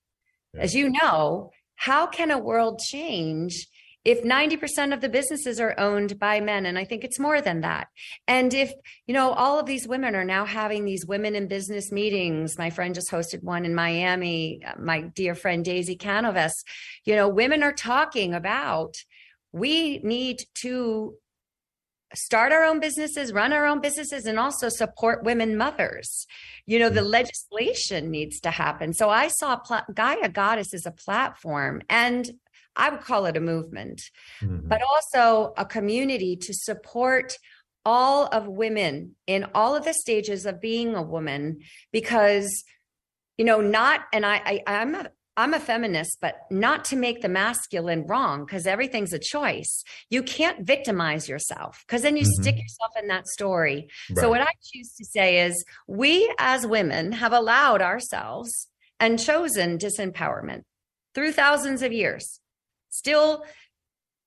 [0.57, 3.67] as you know, how can a world change
[4.05, 6.65] if 90% of the businesses are owned by men?
[6.65, 7.87] And i think it's more than that.
[8.27, 8.71] And if
[9.07, 12.69] you know all of these women are now having these women in business meetings my
[12.69, 16.53] friend just hosted one in miami uh, my dear friend daisy canovas
[17.05, 18.95] you know women are talking about
[19.51, 21.15] we need to
[22.15, 26.25] start our own businesses, run our own businesses, and also support women mothers.
[26.65, 27.09] You know, the mm.
[27.09, 28.93] legislation needs to happen.
[28.93, 32.29] So I saw Pla- Gaia Goddess as a platform, and
[32.75, 34.01] I would call it a movement,
[34.41, 34.67] mm-hmm.
[34.67, 37.37] but also a community to support
[37.85, 41.59] all of women in all of the stages of being a woman
[41.91, 42.63] because
[43.37, 47.21] you know not and i, I i'm a I'm a feminist, but not to make
[47.21, 49.83] the masculine wrong because everything's a choice.
[50.09, 52.41] You can't victimize yourself because then you mm-hmm.
[52.41, 53.87] stick yourself in that story.
[54.09, 54.21] Right.
[54.21, 58.67] So, what I choose to say is we as women have allowed ourselves
[58.99, 60.61] and chosen disempowerment
[61.15, 62.39] through thousands of years.
[62.89, 63.43] Still,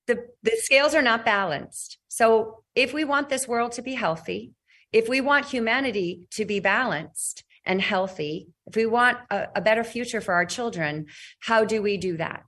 [0.08, 1.98] the, the scales are not balanced.
[2.08, 4.52] So, if we want this world to be healthy,
[4.92, 9.84] if we want humanity to be balanced, and healthy, if we want a, a better
[9.84, 11.06] future for our children,
[11.40, 12.44] how do we do that?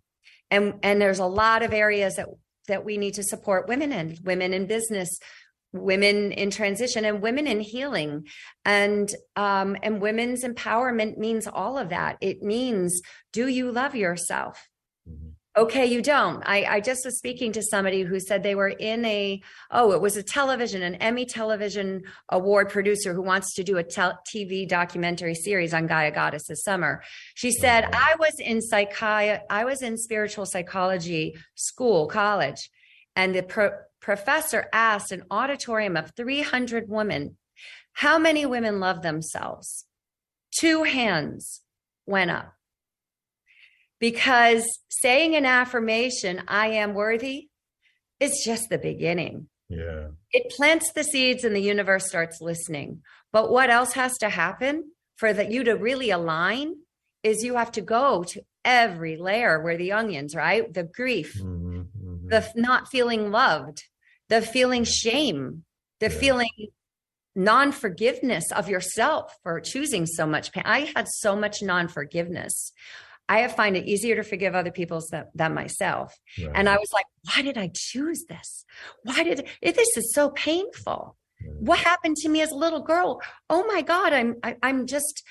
[0.51, 2.29] And and there's a lot of areas that
[2.69, 5.19] that we need to support women in, women in business,
[5.73, 8.27] women in transition and women in healing.
[8.65, 12.17] And um and women's empowerment means all of that.
[12.21, 13.03] It means
[13.33, 14.69] do you love yourself
[15.59, 16.43] okay you don't.
[16.47, 20.01] I, I just was speaking to somebody who said they were in a oh it
[20.01, 24.69] was a television an emmy television award producer who wants to do a tel- tv
[24.69, 27.03] documentary series on gaia goddess this summer.
[27.35, 27.95] She said mm-hmm.
[27.95, 32.71] i was in psychi i was in spiritual psychology school college
[33.17, 37.37] and the pro- professor asked an auditorium of 300 women
[37.99, 39.85] how many women love themselves?
[40.57, 41.63] Two hands
[42.07, 42.55] went up
[43.99, 47.49] because saying an affirmation, I am worthy,
[48.21, 49.49] is just the beginning.
[49.69, 50.09] Yeah.
[50.33, 53.03] It plants the seeds and the universe starts listening.
[53.33, 56.77] But what else has to happen for that you to really align
[57.23, 60.73] is you have to go to every layer where the onions, right?
[60.73, 62.29] The grief, mm-hmm, mm-hmm.
[62.29, 63.85] the not feeling loved,
[64.29, 65.65] the feeling shame,
[66.01, 66.19] the yeah.
[66.19, 66.69] feeling
[67.35, 70.65] non forgiveness of yourself for choosing so much pain.
[70.67, 72.73] I had so much non forgiveness.
[73.29, 76.15] I have find it easier to forgive other people than, than myself.
[76.39, 76.51] Right.
[76.55, 78.65] And I was like, why did I choose this?
[79.03, 81.17] Why did this is so painful?
[81.41, 81.53] Right.
[81.61, 83.21] What happened to me as a little girl?
[83.51, 85.23] Oh my God, I'm I, am i am just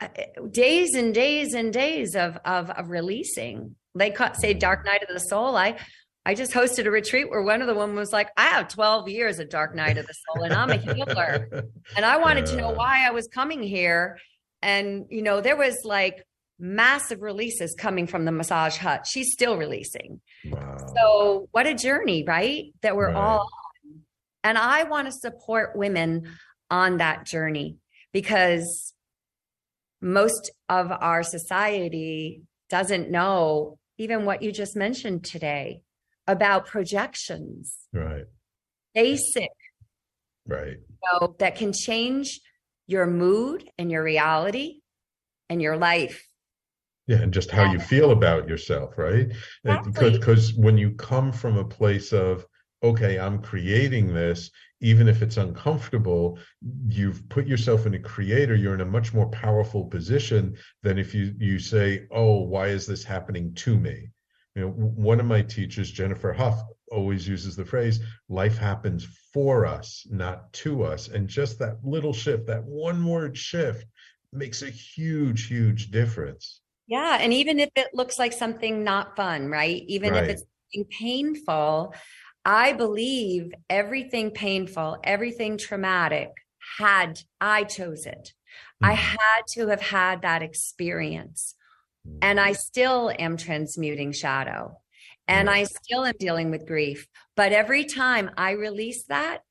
[0.00, 0.08] uh,
[0.50, 3.76] days and days and days of of, of releasing.
[3.94, 5.56] They call, say dark night of the soul.
[5.56, 5.76] I
[6.26, 9.08] I just hosted a retreat where one of the women was like, I have 12
[9.08, 11.48] years of dark night of the soul and I'm a healer.
[11.96, 14.18] and I wanted to know why I was coming here.
[14.60, 16.22] And, you know, there was like
[16.60, 19.06] massive releases coming from the massage hut.
[19.08, 20.20] She's still releasing.
[20.44, 20.76] Wow.
[20.94, 22.66] So, what a journey, right?
[22.82, 23.16] That we're right.
[23.16, 24.00] all on.
[24.44, 26.28] And I want to support women
[26.70, 27.76] on that journey
[28.12, 28.94] because
[30.00, 35.82] most of our society doesn't know even what you just mentioned today
[36.26, 37.76] about projections.
[37.92, 38.24] Right.
[38.94, 39.50] Basic.
[40.46, 40.76] Right.
[41.04, 42.40] So that can change
[42.86, 44.80] your mood and your reality
[45.48, 46.29] and your life
[47.10, 49.32] yeah and just how you feel about yourself right
[49.84, 52.46] because because when you come from a place of
[52.82, 54.50] okay, I'm creating this,
[54.80, 56.38] even if it's uncomfortable,
[56.88, 61.14] you've put yourself in a creator, you're in a much more powerful position than if
[61.14, 64.08] you you say, oh, why is this happening to me?
[64.54, 69.66] You know, one of my teachers, Jennifer huff always uses the phrase, life happens for
[69.66, 71.08] us, not to us.
[71.08, 73.86] And just that little shift, that one word shift
[74.32, 76.62] makes a huge, huge difference.
[76.90, 77.18] Yeah.
[77.20, 79.84] And even if it looks like something not fun, right?
[79.86, 80.24] Even right.
[80.24, 80.44] if it's
[80.98, 81.94] painful,
[82.44, 86.30] I believe everything painful, everything traumatic
[86.78, 88.32] had, I chose it.
[88.82, 88.90] Mm-hmm.
[88.90, 91.54] I had to have had that experience.
[92.20, 94.78] And I still am transmuting shadow
[95.28, 97.06] and I still am dealing with grief.
[97.36, 99.42] But every time I release that,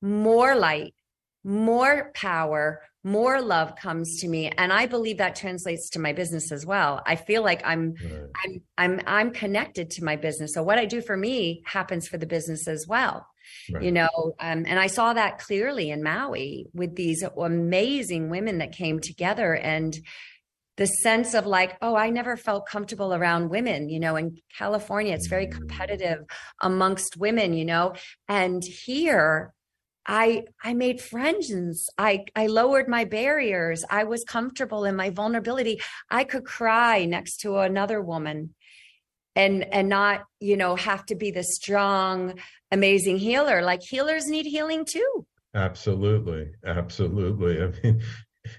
[0.00, 0.94] more light,
[1.42, 6.50] more power, more love comes to me and i believe that translates to my business
[6.50, 8.20] as well i feel like i'm right.
[8.44, 12.18] i'm i'm i'm connected to my business so what i do for me happens for
[12.18, 13.24] the business as well
[13.72, 13.84] right.
[13.84, 14.08] you know
[14.40, 19.54] um, and i saw that clearly in maui with these amazing women that came together
[19.54, 19.96] and
[20.76, 25.14] the sense of like oh i never felt comfortable around women you know in california
[25.14, 25.52] it's very mm.
[25.52, 26.24] competitive
[26.60, 27.94] amongst women you know
[28.28, 29.54] and here
[30.06, 31.90] I I made friends.
[31.98, 33.84] I I lowered my barriers.
[33.90, 35.80] I was comfortable in my vulnerability.
[36.10, 38.54] I could cry next to another woman
[39.34, 42.38] and and not, you know, have to be the strong
[42.70, 43.62] amazing healer.
[43.62, 45.26] Like healers need healing too.
[45.54, 46.52] Absolutely.
[46.64, 47.62] Absolutely.
[47.62, 48.02] I mean,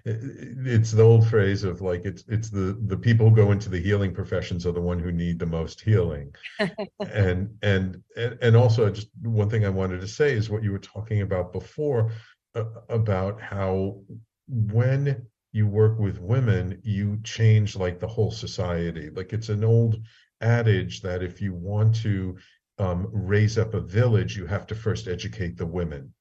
[0.05, 3.79] it's the old phrase of like it's it's the the people who go into the
[3.79, 6.33] healing professions are the one who need the most healing.
[7.13, 10.79] And and and also just one thing i wanted to say is what you were
[10.79, 12.11] talking about before
[12.55, 14.01] uh, about how
[14.47, 19.09] when you work with women you change like the whole society.
[19.09, 19.99] Like it's an old
[20.41, 22.37] adage that if you want to
[22.77, 26.13] um, raise up a village you have to first educate the women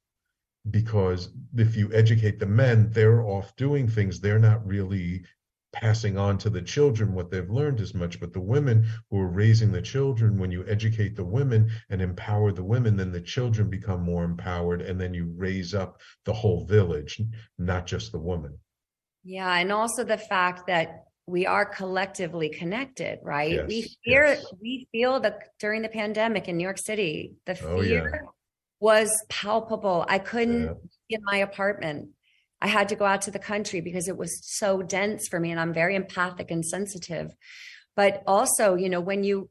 [0.71, 4.21] because if you educate the men, they're off doing things.
[4.21, 5.25] They're not really
[5.73, 8.19] passing on to the children what they've learned as much.
[8.19, 12.51] But the women who are raising the children, when you educate the women and empower
[12.53, 14.81] the women, then the children become more empowered.
[14.83, 17.21] And then you raise up the whole village,
[17.59, 18.59] not just the woman.
[19.23, 19.55] Yeah.
[19.55, 23.53] And also the fact that we are collectively connected, right?
[23.53, 24.47] Yes, we fear, yes.
[24.61, 28.11] we feel that during the pandemic in New York City, the fear oh, yeah
[28.81, 30.05] was palpable.
[30.09, 30.73] I couldn't yeah.
[31.09, 32.11] be in my apartment.
[32.61, 35.51] I had to go out to the country because it was so dense for me
[35.51, 37.35] and I'm very empathic and sensitive.
[37.95, 39.51] But also, you know, when you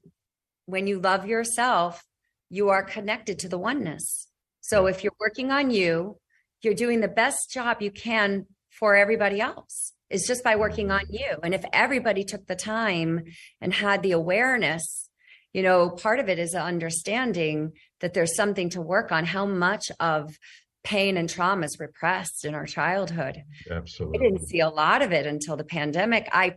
[0.65, 2.03] when you love yourself,
[2.49, 4.28] you are connected to the oneness.
[4.61, 6.17] So if you're working on you,
[6.61, 8.47] you're doing the best job you can
[8.80, 9.93] for everybody else.
[10.09, 11.07] Is just by working mm-hmm.
[11.07, 11.38] on you.
[11.41, 13.23] And if everybody took the time
[13.59, 15.05] and had the awareness,
[15.56, 19.89] you know, part of it is understanding that there's something to work on how much
[20.01, 20.38] of
[20.84, 23.41] pain and trauma is repressed in our childhood.
[23.72, 26.28] Absolutely i didn't see a lot of it until the pandemic.
[26.34, 26.56] I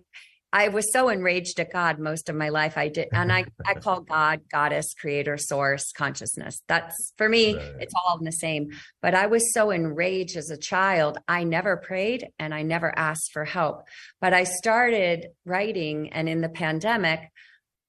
[0.52, 2.76] i was so enraged at god most of my life.
[2.76, 6.60] I did and i i call god goddess creator source consciousness.
[6.66, 7.74] That's for me right.
[7.78, 8.70] it's all in the same.
[9.00, 13.30] But i was so enraged as a child i never prayed and i never asked
[13.32, 13.84] for help.
[14.20, 17.20] But i started writing and in the pandemic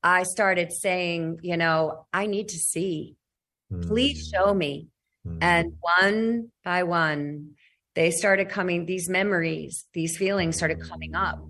[0.03, 3.15] i started saying you know i need to see
[3.81, 4.35] Please mm.
[4.35, 4.87] show me.
[5.27, 5.37] Mm.
[5.41, 7.51] And one by one,
[7.95, 11.45] they started coming, these memories, these feelings started coming up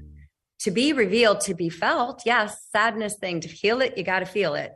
[0.60, 2.24] to be revealed, to be felt.
[2.26, 4.74] Yes, sadness thing, to feel it, you got to feel it.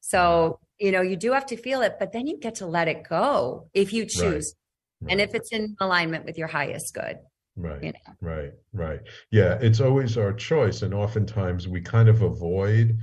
[0.00, 2.88] So, you know, you do have to feel it, but then you get to let
[2.88, 4.54] it go if you choose.
[5.00, 5.06] Right.
[5.06, 5.12] Right.
[5.12, 7.16] And if it's in alignment with your highest good.
[7.56, 7.82] Right.
[7.82, 8.14] You know?
[8.20, 8.52] Right.
[8.72, 9.00] Right.
[9.30, 9.58] Yeah.
[9.60, 10.82] It's always our choice.
[10.82, 12.98] And oftentimes we kind of avoid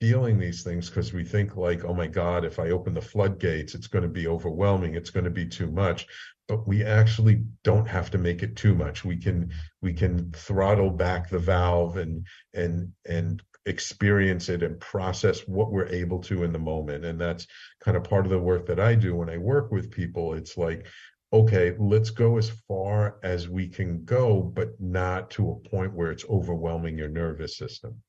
[0.00, 3.74] feeling these things because we think like oh my god if i open the floodgates
[3.74, 6.06] it's going to be overwhelming it's going to be too much
[6.48, 9.50] but we actually don't have to make it too much we can
[9.82, 15.86] we can throttle back the valve and and and experience it and process what we're
[15.88, 17.46] able to in the moment and that's
[17.84, 20.56] kind of part of the work that i do when i work with people it's
[20.56, 20.86] like
[21.32, 26.10] okay let's go as far as we can go but not to a point where
[26.10, 28.02] it's overwhelming your nervous system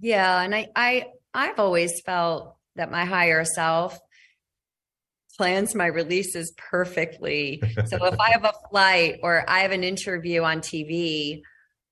[0.00, 3.98] yeah, and I I I've always felt that my higher self
[5.36, 7.62] plans my releases perfectly.
[7.86, 11.42] So if I have a flight or I have an interview on TV,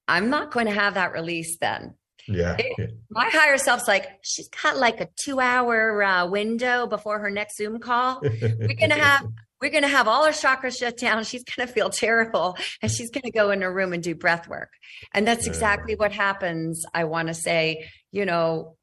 [0.06, 1.94] I'm not going to have that release then.
[2.26, 2.56] Yeah.
[2.58, 7.30] It, my higher self's like, she's got like a two hour uh, window before her
[7.30, 8.20] next Zoom call.
[8.22, 9.26] We're going to have
[9.60, 11.24] we're going to have all her chakras shut down.
[11.24, 14.14] She's going to feel terrible and she's going to go in her room and do
[14.14, 14.70] breath work.
[15.12, 16.84] And that's exactly what happens.
[16.94, 18.76] I want to say, you know,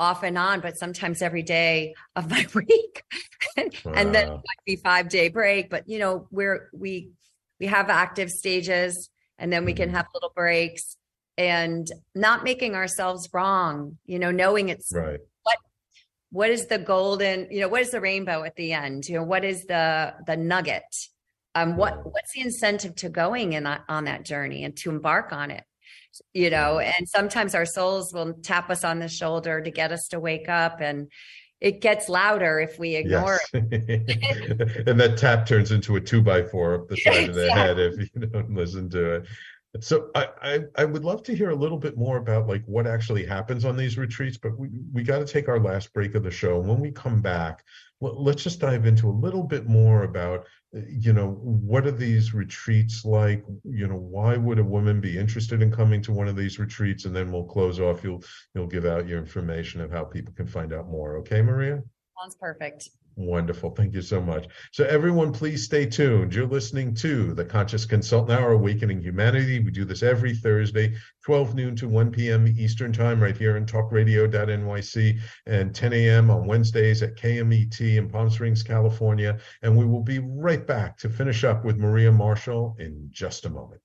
[0.00, 3.02] off and on, but sometimes every day of my week.
[3.56, 5.70] and then it might be five day break.
[5.70, 7.10] But you know, we're we
[7.60, 9.96] we have active stages and then we can mm-hmm.
[9.96, 10.96] have little breaks
[11.38, 15.20] and not making ourselves wrong, you know, knowing it's right.
[16.32, 19.08] What is the golden, you know, what is the rainbow at the end?
[19.08, 20.82] You know, what is the the nugget?
[21.54, 25.50] Um, what what's the incentive to going in on that journey and to embark on
[25.50, 25.64] it?
[26.34, 30.08] you know and sometimes our souls will tap us on the shoulder to get us
[30.08, 31.10] to wake up and
[31.60, 33.62] it gets louder if we ignore yes.
[33.70, 37.50] it and that tap turns into a two by four up the side of the
[37.54, 39.26] head if you don't listen to it
[39.80, 42.86] so I, I, I would love to hear a little bit more about like what
[42.86, 46.22] actually happens on these retreats, but we we got to take our last break of
[46.22, 46.60] the show.
[46.60, 47.64] When we come back,
[48.00, 50.46] let's just dive into a little bit more about
[50.76, 53.44] uh, you know what are these retreats like?
[53.64, 57.06] You know why would a woman be interested in coming to one of these retreats?
[57.06, 58.04] And then we'll close off.
[58.04, 58.22] You'll
[58.54, 61.16] you'll give out your information of how people can find out more.
[61.18, 61.82] Okay maria?
[62.20, 63.70] Sounds perfect Wonderful.
[63.70, 64.46] Thank you so much.
[64.72, 66.34] So, everyone, please stay tuned.
[66.34, 69.60] You're listening to the Conscious Consultant Hour Awakening Humanity.
[69.60, 70.94] We do this every Thursday,
[71.24, 72.46] 12 noon to 1 p.m.
[72.48, 76.30] Eastern Time, right here in talkradio.nyc, and 10 a.m.
[76.30, 79.38] on Wednesdays at KMET in Palm Springs, California.
[79.62, 83.50] And we will be right back to finish up with Maria Marshall in just a
[83.50, 83.82] moment.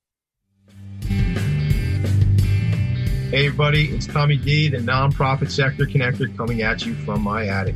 [3.30, 7.75] Hey, everybody, it's Tommy D, the nonprofit sector connector, coming at you from my attic.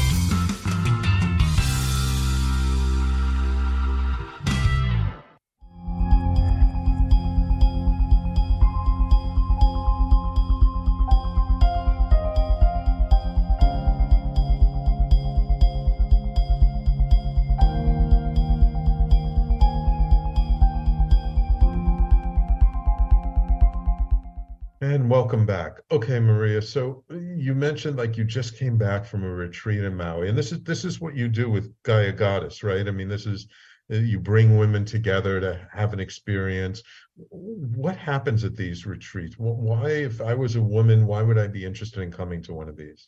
[26.61, 30.51] So you mentioned like you just came back from a retreat in Maui, and this
[30.51, 32.87] is this is what you do with Gaia Goddess, right?
[32.87, 33.47] I mean, this is
[33.91, 36.81] uh, you bring women together to have an experience.
[37.29, 39.35] What happens at these retreats?
[39.37, 42.69] Why, if I was a woman, why would I be interested in coming to one
[42.69, 43.07] of these?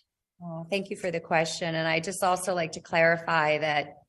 [0.69, 3.99] Thank you for the question, and I just also like to clarify that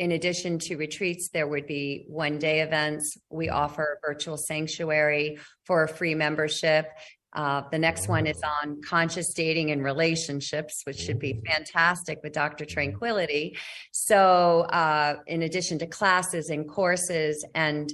[0.00, 3.18] in addition to retreats, there would be one day events.
[3.28, 6.86] We offer virtual sanctuary for a free membership.
[7.32, 12.32] Uh, the next one is on conscious dating and relationships, which should be fantastic with
[12.32, 12.64] Dr.
[12.64, 13.56] Tranquility.
[13.92, 17.92] So, uh, in addition to classes and courses and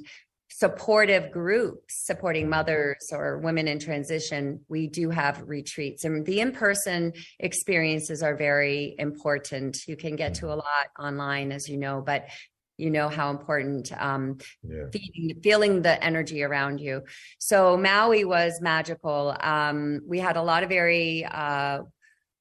[0.49, 6.05] supportive groups supporting mothers or women in transition, we do have retreats.
[6.05, 9.76] And the in person experiences are very important.
[9.87, 12.28] You can get to a lot online, as you know, but
[12.77, 14.85] you know how important um, yeah.
[14.93, 17.03] feeling, feeling the energy around you.
[17.39, 19.37] So Maui was magical.
[19.41, 21.83] Um, we had a lot of very uh,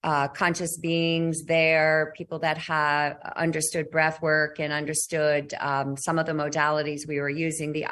[0.04, 6.26] uh, conscious beings there, people that had understood breath work and understood um, some of
[6.26, 7.74] the modalities we were using.
[7.74, 7.88] The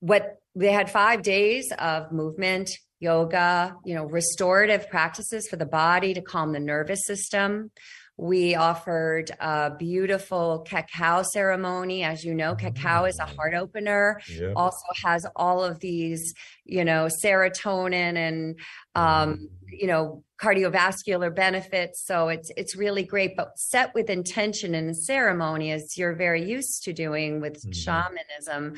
[0.00, 6.14] what they had five days of movement, yoga, you know, restorative practices for the body
[6.14, 7.70] to calm the nervous system
[8.18, 12.04] We offered a beautiful cacao ceremony.
[12.04, 13.36] As you know, cacao is a Mm.
[13.36, 14.52] heart opener, Yep.
[14.54, 16.34] also has all of these,
[16.64, 18.58] you know, serotonin and,
[18.94, 22.04] um, you know, cardiovascular benefits.
[22.04, 26.82] So it's, it's really great, but set with intention and ceremony as you're very used
[26.84, 27.72] to doing with Mhm.
[27.72, 28.74] shamanism.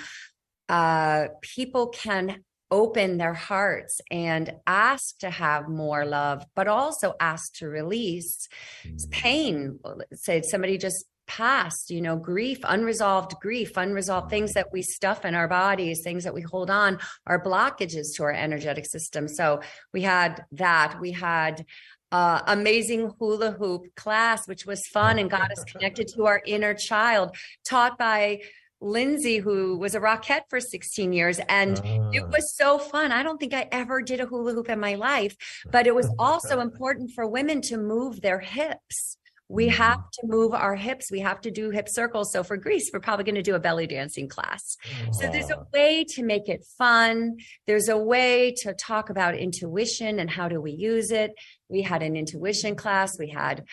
[0.68, 2.44] Uh, people can
[2.74, 8.48] open their hearts and ask to have more love, but also ask to release
[8.84, 9.10] Mm.
[9.10, 9.78] pain.
[10.12, 15.34] Say somebody just passed, you know, grief, unresolved grief, unresolved things that we stuff in
[15.34, 19.28] our bodies, things that we hold on, are blockages to our energetic system.
[19.28, 19.60] So
[19.92, 20.98] we had that.
[21.00, 21.64] We had
[22.12, 26.74] uh, amazing hula hoop class, which was fun and got us connected to our inner
[26.74, 28.40] child, taught by
[28.80, 31.40] Lindsay, who was a Rockette for 16 years.
[31.48, 31.78] And
[32.12, 32.28] it Ah.
[32.30, 33.12] was so fun.
[33.12, 35.36] I don't think I ever did a hula hoop in my life,
[35.70, 39.16] but it was also important for women to move their hips.
[39.48, 41.10] We have to move our hips.
[41.10, 42.32] We have to do hip circles.
[42.32, 44.76] So for Greece, we're probably going to do a belly dancing class.
[45.12, 47.36] So there's a way to make it fun.
[47.66, 51.32] There's a way to talk about intuition and how do we use it.
[51.68, 53.18] We had an intuition class.
[53.18, 53.64] We had,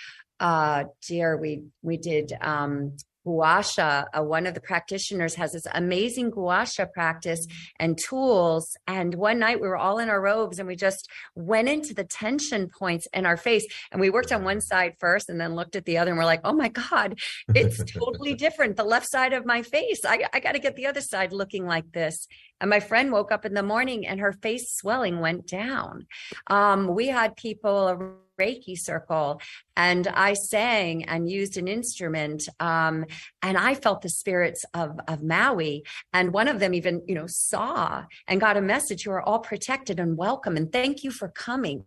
[0.42, 4.06] uh, dear, we, we did, um, gua sha.
[4.14, 7.46] Uh, one of the practitioners has this amazing gua sha practice
[7.80, 8.76] and tools.
[8.88, 12.04] And one night we were all in our robes and we just went into the
[12.04, 13.66] tension points in our face.
[13.92, 16.26] And we worked on one side first and then looked at the other and we're
[16.26, 17.20] like, oh my God,
[17.54, 18.76] it's totally different.
[18.76, 20.02] The left side of my face.
[20.06, 22.28] I, I got to get the other side looking like this.
[22.60, 26.06] And my friend woke up in the morning and her face swelling went down.
[26.48, 29.42] Um, we had people Reiki circle
[29.78, 32.48] and I sang and used an instrument.
[32.60, 33.06] Um,
[33.42, 35.84] and I felt the spirits of, of Maui.
[36.14, 39.06] And one of them even, you know, saw and got a message.
[39.06, 40.58] You are all protected and welcome.
[40.58, 41.84] And thank you for coming.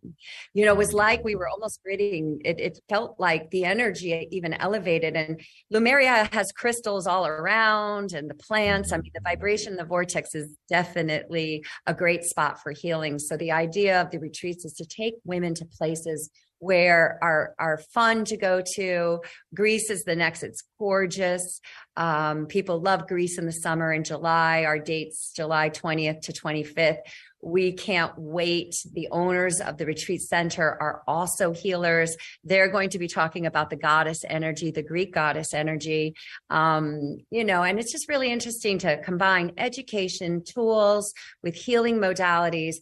[0.55, 2.41] You know, it was like we were almost reading.
[2.45, 5.15] It, it felt like the energy even elevated.
[5.15, 5.41] And
[5.73, 8.93] Lumeria has crystals all around and the plants.
[8.93, 13.19] I mean, the vibration, the vortex is definitely a great spot for healing.
[13.19, 17.79] So the idea of the retreats is to take women to places where are are
[17.93, 19.21] fun to go to.
[19.55, 20.43] Greece is the next.
[20.43, 21.61] It's gorgeous.
[21.97, 24.65] Um, people love Greece in the summer in July.
[24.65, 26.99] Our dates July 20th to 25th.
[27.43, 28.75] We can't wait.
[28.93, 32.17] The owners of the retreat center are also healers.
[32.43, 36.15] They're going to be talking about the goddess energy, the Greek goddess energy.
[36.49, 42.77] Um, you know, and it's just really interesting to combine education tools with healing modalities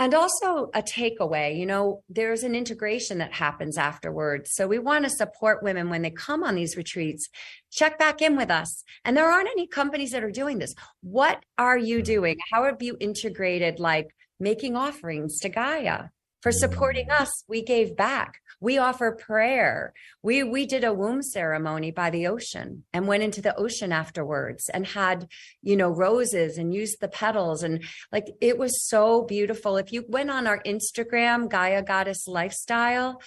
[0.00, 4.52] and also a takeaway you know there's an integration that happens afterwards.
[4.52, 7.28] So we want to support women when they come on these retreats.
[7.70, 8.84] Check back in with us.
[9.04, 10.74] And there aren't any companies that are doing this.
[11.02, 12.36] What are you doing?
[12.52, 16.04] How have you integrated like making offerings to gaia
[16.40, 18.40] for supporting us we gave back.
[18.60, 19.92] We offer prayer.
[20.22, 24.68] We we did a womb ceremony by the ocean and went into the ocean afterwards
[24.68, 25.28] and had
[25.62, 27.62] you know roses and used the petals.
[27.62, 29.76] And like it was so beautiful.
[29.76, 33.20] If you went on our instagram gaia goddess lifestyle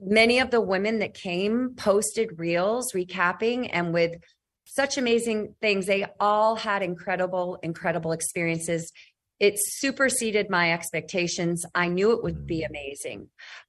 [0.00, 4.12] many of the women that came posted reels recapping and with
[4.64, 5.86] such amazing things.
[5.86, 8.92] They all had incredible incredible experiences
[9.40, 11.64] it superseded my expectations.
[11.74, 13.28] I knew it would be amazing.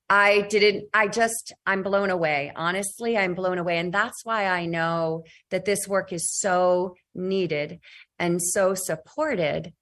[0.10, 2.52] I didn't, I just, I'm blown away.
[2.56, 3.78] Honestly, I'm blown away.
[3.78, 7.80] And that's why I know that this work is so needed
[8.18, 9.74] and so supported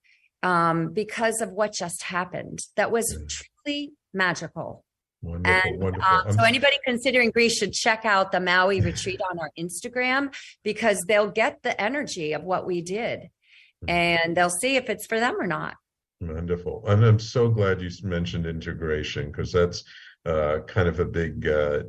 [0.44, 2.60] um, because of what just happened.
[2.76, 4.84] That was truly magical.
[5.22, 6.08] Wonderful, and wonderful.
[6.08, 11.04] um, so anybody considering Greece should check out the Maui retreat on our Instagram because
[11.08, 13.30] they'll get the energy of what we did
[13.88, 15.76] and they'll see if it's for them or not.
[16.20, 16.84] Wonderful.
[16.88, 19.84] And I'm so glad you mentioned integration because that's
[20.26, 21.84] uh, kind of a big uh,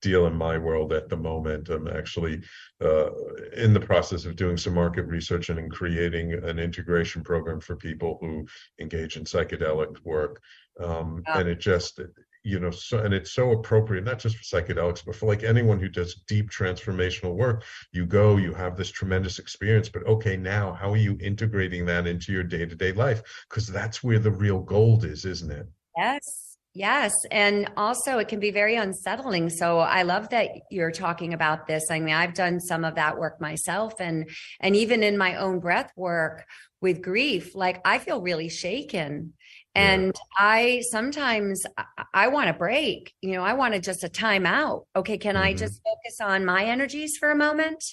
[0.00, 1.68] deal in my world at the moment.
[1.68, 2.42] I'm actually
[2.82, 3.10] uh,
[3.56, 7.76] in the process of doing some market research and in creating an integration program for
[7.76, 8.46] people who
[8.80, 10.40] engage in psychedelic work.
[10.80, 11.38] Um, Yeah.
[11.40, 12.00] And it just,
[12.44, 15.80] you know, so, and it's so appropriate, not just for psychedelics, but for like anyone
[15.80, 17.64] who does deep transformational work.
[17.92, 22.06] You go, you have this tremendous experience, but okay, now how are you integrating that
[22.06, 23.22] into your day to day life?
[23.48, 25.66] Because that's where the real gold is, isn't it?
[25.96, 26.54] Yes.
[26.76, 27.12] Yes.
[27.30, 29.48] And also it can be very unsettling.
[29.48, 31.84] So I love that you're talking about this.
[31.88, 34.28] I mean, I've done some of that work myself and
[34.58, 36.44] and even in my own breath work
[36.80, 39.34] with grief, like I feel really shaken.
[39.74, 43.14] And I sometimes I, I want a break.
[43.22, 44.86] You know, I want to just a time out.
[44.94, 45.58] Okay, can I Mhm.
[45.58, 47.84] just focus on my energies for a moment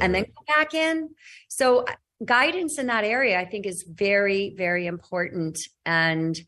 [0.00, 1.10] and then go back in?
[1.48, 1.86] So
[2.24, 6.40] guidance in that area I think is very very important and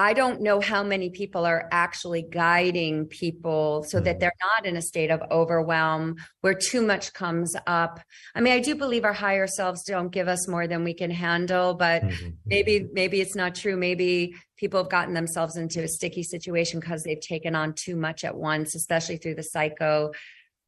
[0.00, 4.74] I don't know how many people are actually guiding people so that they're not in
[4.78, 8.00] a state of overwhelm where too much comes up.
[8.34, 11.10] I mean, I do believe our higher selves don't give us more than we can
[11.10, 12.02] handle, but
[12.46, 13.76] maybe maybe it's not true.
[13.76, 18.24] Maybe people have gotten themselves into a sticky situation because they've taken on too much
[18.24, 20.12] at once, especially through the psycho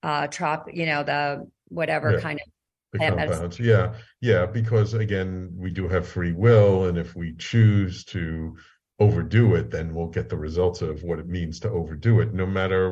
[0.02, 2.20] uh trop, you know, the whatever Yeah.
[2.20, 2.46] kind of
[2.92, 3.40] the plant medicine.
[3.40, 3.60] compounds.
[3.60, 8.56] Yeah, yeah, because again, we do have free will, and if we choose to
[9.04, 12.46] overdo it, then we'll get the results of what it means to overdo it, no
[12.46, 12.82] matter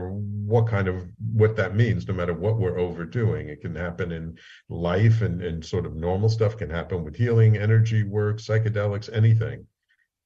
[0.53, 0.97] what kind of
[1.41, 3.49] what that means, no matter what we're overdoing.
[3.49, 4.25] It can happen in
[4.69, 9.67] life and, and sort of normal stuff can happen with healing, energy work, psychedelics, anything.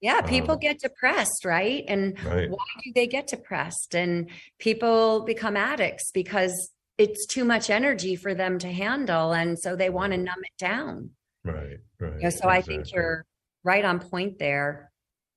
[0.00, 1.84] Yeah, people Um, get depressed, right?
[1.88, 2.50] And Right.
[2.50, 3.94] why do they get depressed?
[3.94, 6.54] And people become addicts because
[6.98, 9.32] it's too much energy for them to handle.
[9.32, 11.10] And so they want to numb it down.
[11.44, 12.18] Right, right.
[12.20, 13.24] You know, so I think you're
[13.62, 14.90] right on point there.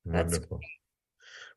[0.07, 0.59] Wonderful.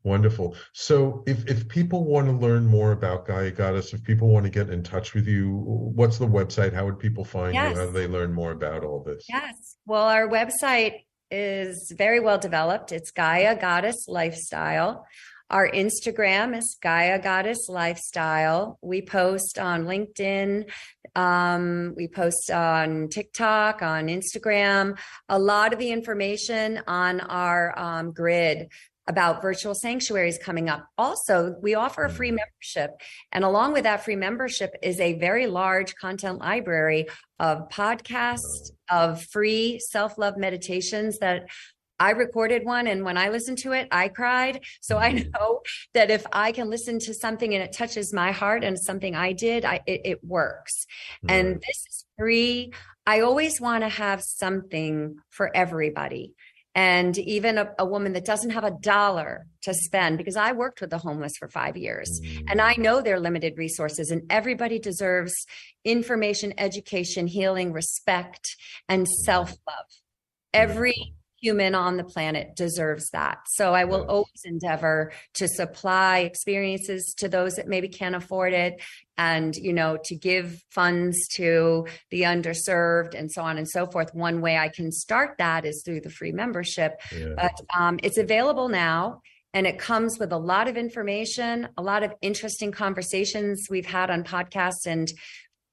[0.03, 0.57] Wonderful.
[0.73, 4.51] So if if people want to learn more about Gaia Goddess, if people want to
[4.51, 5.59] get in touch with you,
[5.95, 6.73] what's the website?
[6.73, 7.61] How would people find you?
[7.61, 9.27] How do they learn more about all this?
[9.29, 9.77] Yes.
[9.85, 12.93] Well, our website is very well developed.
[12.93, 15.07] It's Gaia Goddess Lifestyle.
[15.51, 18.79] Our Instagram is Gaia Goddess Lifestyle.
[18.83, 20.71] We post on LinkedIn.
[21.17, 24.97] Um, we post on TikTok, on Instagram.
[25.29, 28.69] A lot of the information on our um, grid
[29.09, 30.87] about virtual sanctuaries coming up.
[30.97, 32.93] Also, we offer a free membership.
[33.33, 37.07] And along with that free membership is a very large content library
[37.41, 41.49] of podcasts, of free self love meditations that
[42.01, 42.87] I recorded one.
[42.87, 44.65] And when I listened to it, I cried.
[44.81, 45.33] So I mm.
[45.35, 45.61] know
[45.93, 49.35] that if I can listen to something and it touches my heart and something I
[49.35, 50.87] did, I, it, it works.
[51.29, 52.73] And this is free.
[53.07, 56.35] I always want to have something for everybody.
[56.75, 60.81] And even a, a woman that doesn't have a dollar to spend, because I worked
[60.81, 62.79] with the homeless for five years and I mm.
[62.79, 65.35] know their limited resources, and everybody deserves
[65.85, 68.57] information, education, healing, respect,
[68.89, 69.11] and mm.
[69.25, 69.87] self love.
[70.55, 73.39] Every human on the planet deserves that.
[73.49, 78.81] So I will always endeavor to supply experiences to those that maybe can't afford it
[79.17, 84.15] and you know to give funds to the underserved and so on and so forth.
[84.15, 87.01] One way I can start that is through the free membership.
[87.13, 87.35] Yeah.
[87.37, 89.23] But um, it's available now
[89.53, 94.11] and it comes with a lot of information, a lot of interesting conversations we've had
[94.11, 95.11] on podcasts and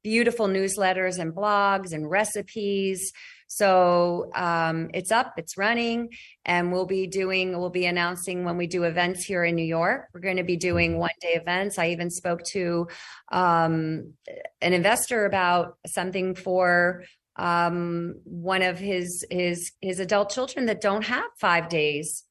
[0.03, 3.11] beautiful newsletters and blogs and recipes.
[3.47, 6.09] So um, it's up, it's running,
[6.45, 10.07] and we'll be doing, we'll be announcing when we do events here in New York.
[10.13, 11.79] We're going to be doing one day events.
[11.79, 12.87] I even spoke to
[13.31, 14.13] um,
[14.61, 17.03] an investor about something for
[17.37, 22.23] um, one of his his his adult children that don't have five days,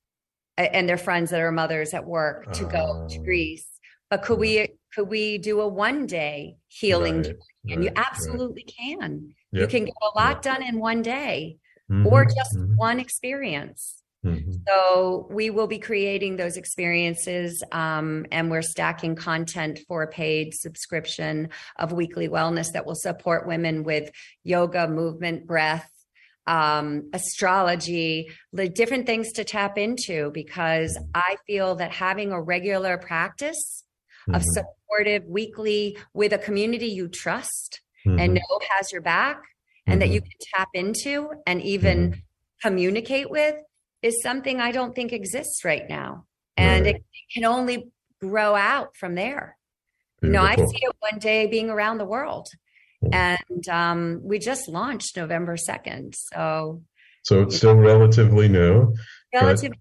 [0.58, 3.22] and their friends that are mothers at work to go to Oh.
[3.22, 3.66] Greece.
[4.10, 7.22] But could we could we do a one day healing?
[7.22, 7.36] Right,
[7.68, 8.06] and you right, right.
[8.06, 9.34] absolutely can.
[9.52, 11.58] You can get a lot done in one day
[11.90, 14.02] Mhm, or just mhm, one experience.
[14.24, 14.60] mhm.
[14.68, 20.54] So we will be creating those experiences, um, and we're stacking content for a paid
[20.54, 24.10] subscription of weekly wellness that will support women with
[24.42, 25.88] yoga, movement, breath,
[26.48, 30.30] um, astrology, the different things to tap into.
[30.32, 33.84] Because I feel that having a regular practice
[34.32, 34.44] of Mhm.
[34.44, 38.20] supportive weekly with a community you trust Mhm.
[38.20, 39.42] and know has your back
[39.86, 42.22] and that you can tap into and even
[42.62, 43.56] communicate with
[44.02, 46.26] is something I don't think exists right now.
[46.56, 49.56] And it, it can only grow out from there.
[50.22, 52.48] You know, I see it one day being around the world.
[53.12, 56.14] And um, we just launched November 2nd.
[56.14, 56.82] So
[57.22, 58.94] So it's still relatively new.
[59.32, 59.78] relatively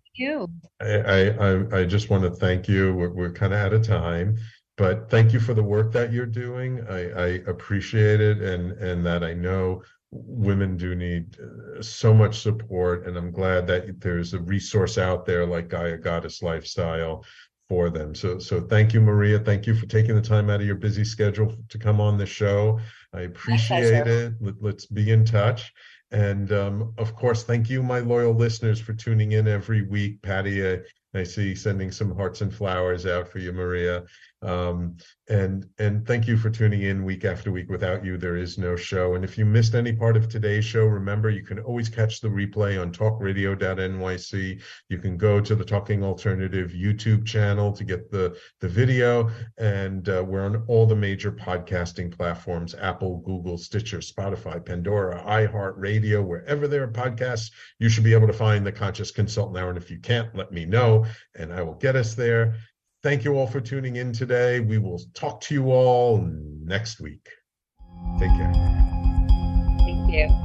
[0.82, 2.94] I, I, I- I just want to thank you.
[2.94, 4.38] We're, we're kind of out of time,
[4.78, 6.86] but thank you for the work that you're doing.
[6.90, 12.40] I, I appreciate it, and and that I know women do need uh, so much
[12.40, 17.26] support, and I'm glad that there's a resource out there like Gaia Goddess Lifestyle
[17.68, 18.14] for them.
[18.14, 19.40] So so thank you, Maria.
[19.40, 22.26] Thank you for taking the time out of your busy schedule to come on the
[22.26, 22.80] show.
[23.14, 24.34] I appreciate it.
[24.42, 25.72] Let, let's be in touch.
[26.16, 30.22] And um, of course, thank you, my loyal listeners, for tuning in every week.
[30.22, 30.78] Patty, uh,
[31.14, 34.06] I see sending some hearts and flowers out for you, Maria.
[34.42, 37.70] Um, and and thank you for tuning in week after week.
[37.70, 39.16] Without you, there is no show.
[39.16, 42.28] And if you missed any part of today's show, remember you can always catch the
[42.28, 44.62] replay on talkradio.nyc.
[44.90, 50.08] You can go to the Talking Alternative YouTube channel to get the the video, and
[50.10, 56.24] uh, we're on all the major podcasting platforms: Apple, Google, Stitcher, Spotify, Pandora, iHeartRadio.
[56.24, 59.70] Wherever there are podcasts, you should be able to find the Conscious Consultant Hour.
[59.70, 61.06] And if you can't, let me know,
[61.36, 62.56] and I will get us there.
[63.06, 64.62] Thank you all for tuning in today.
[64.62, 66.28] We will talk to you all
[66.64, 67.30] next week.
[68.18, 68.52] Take care.
[69.86, 70.45] Thank you.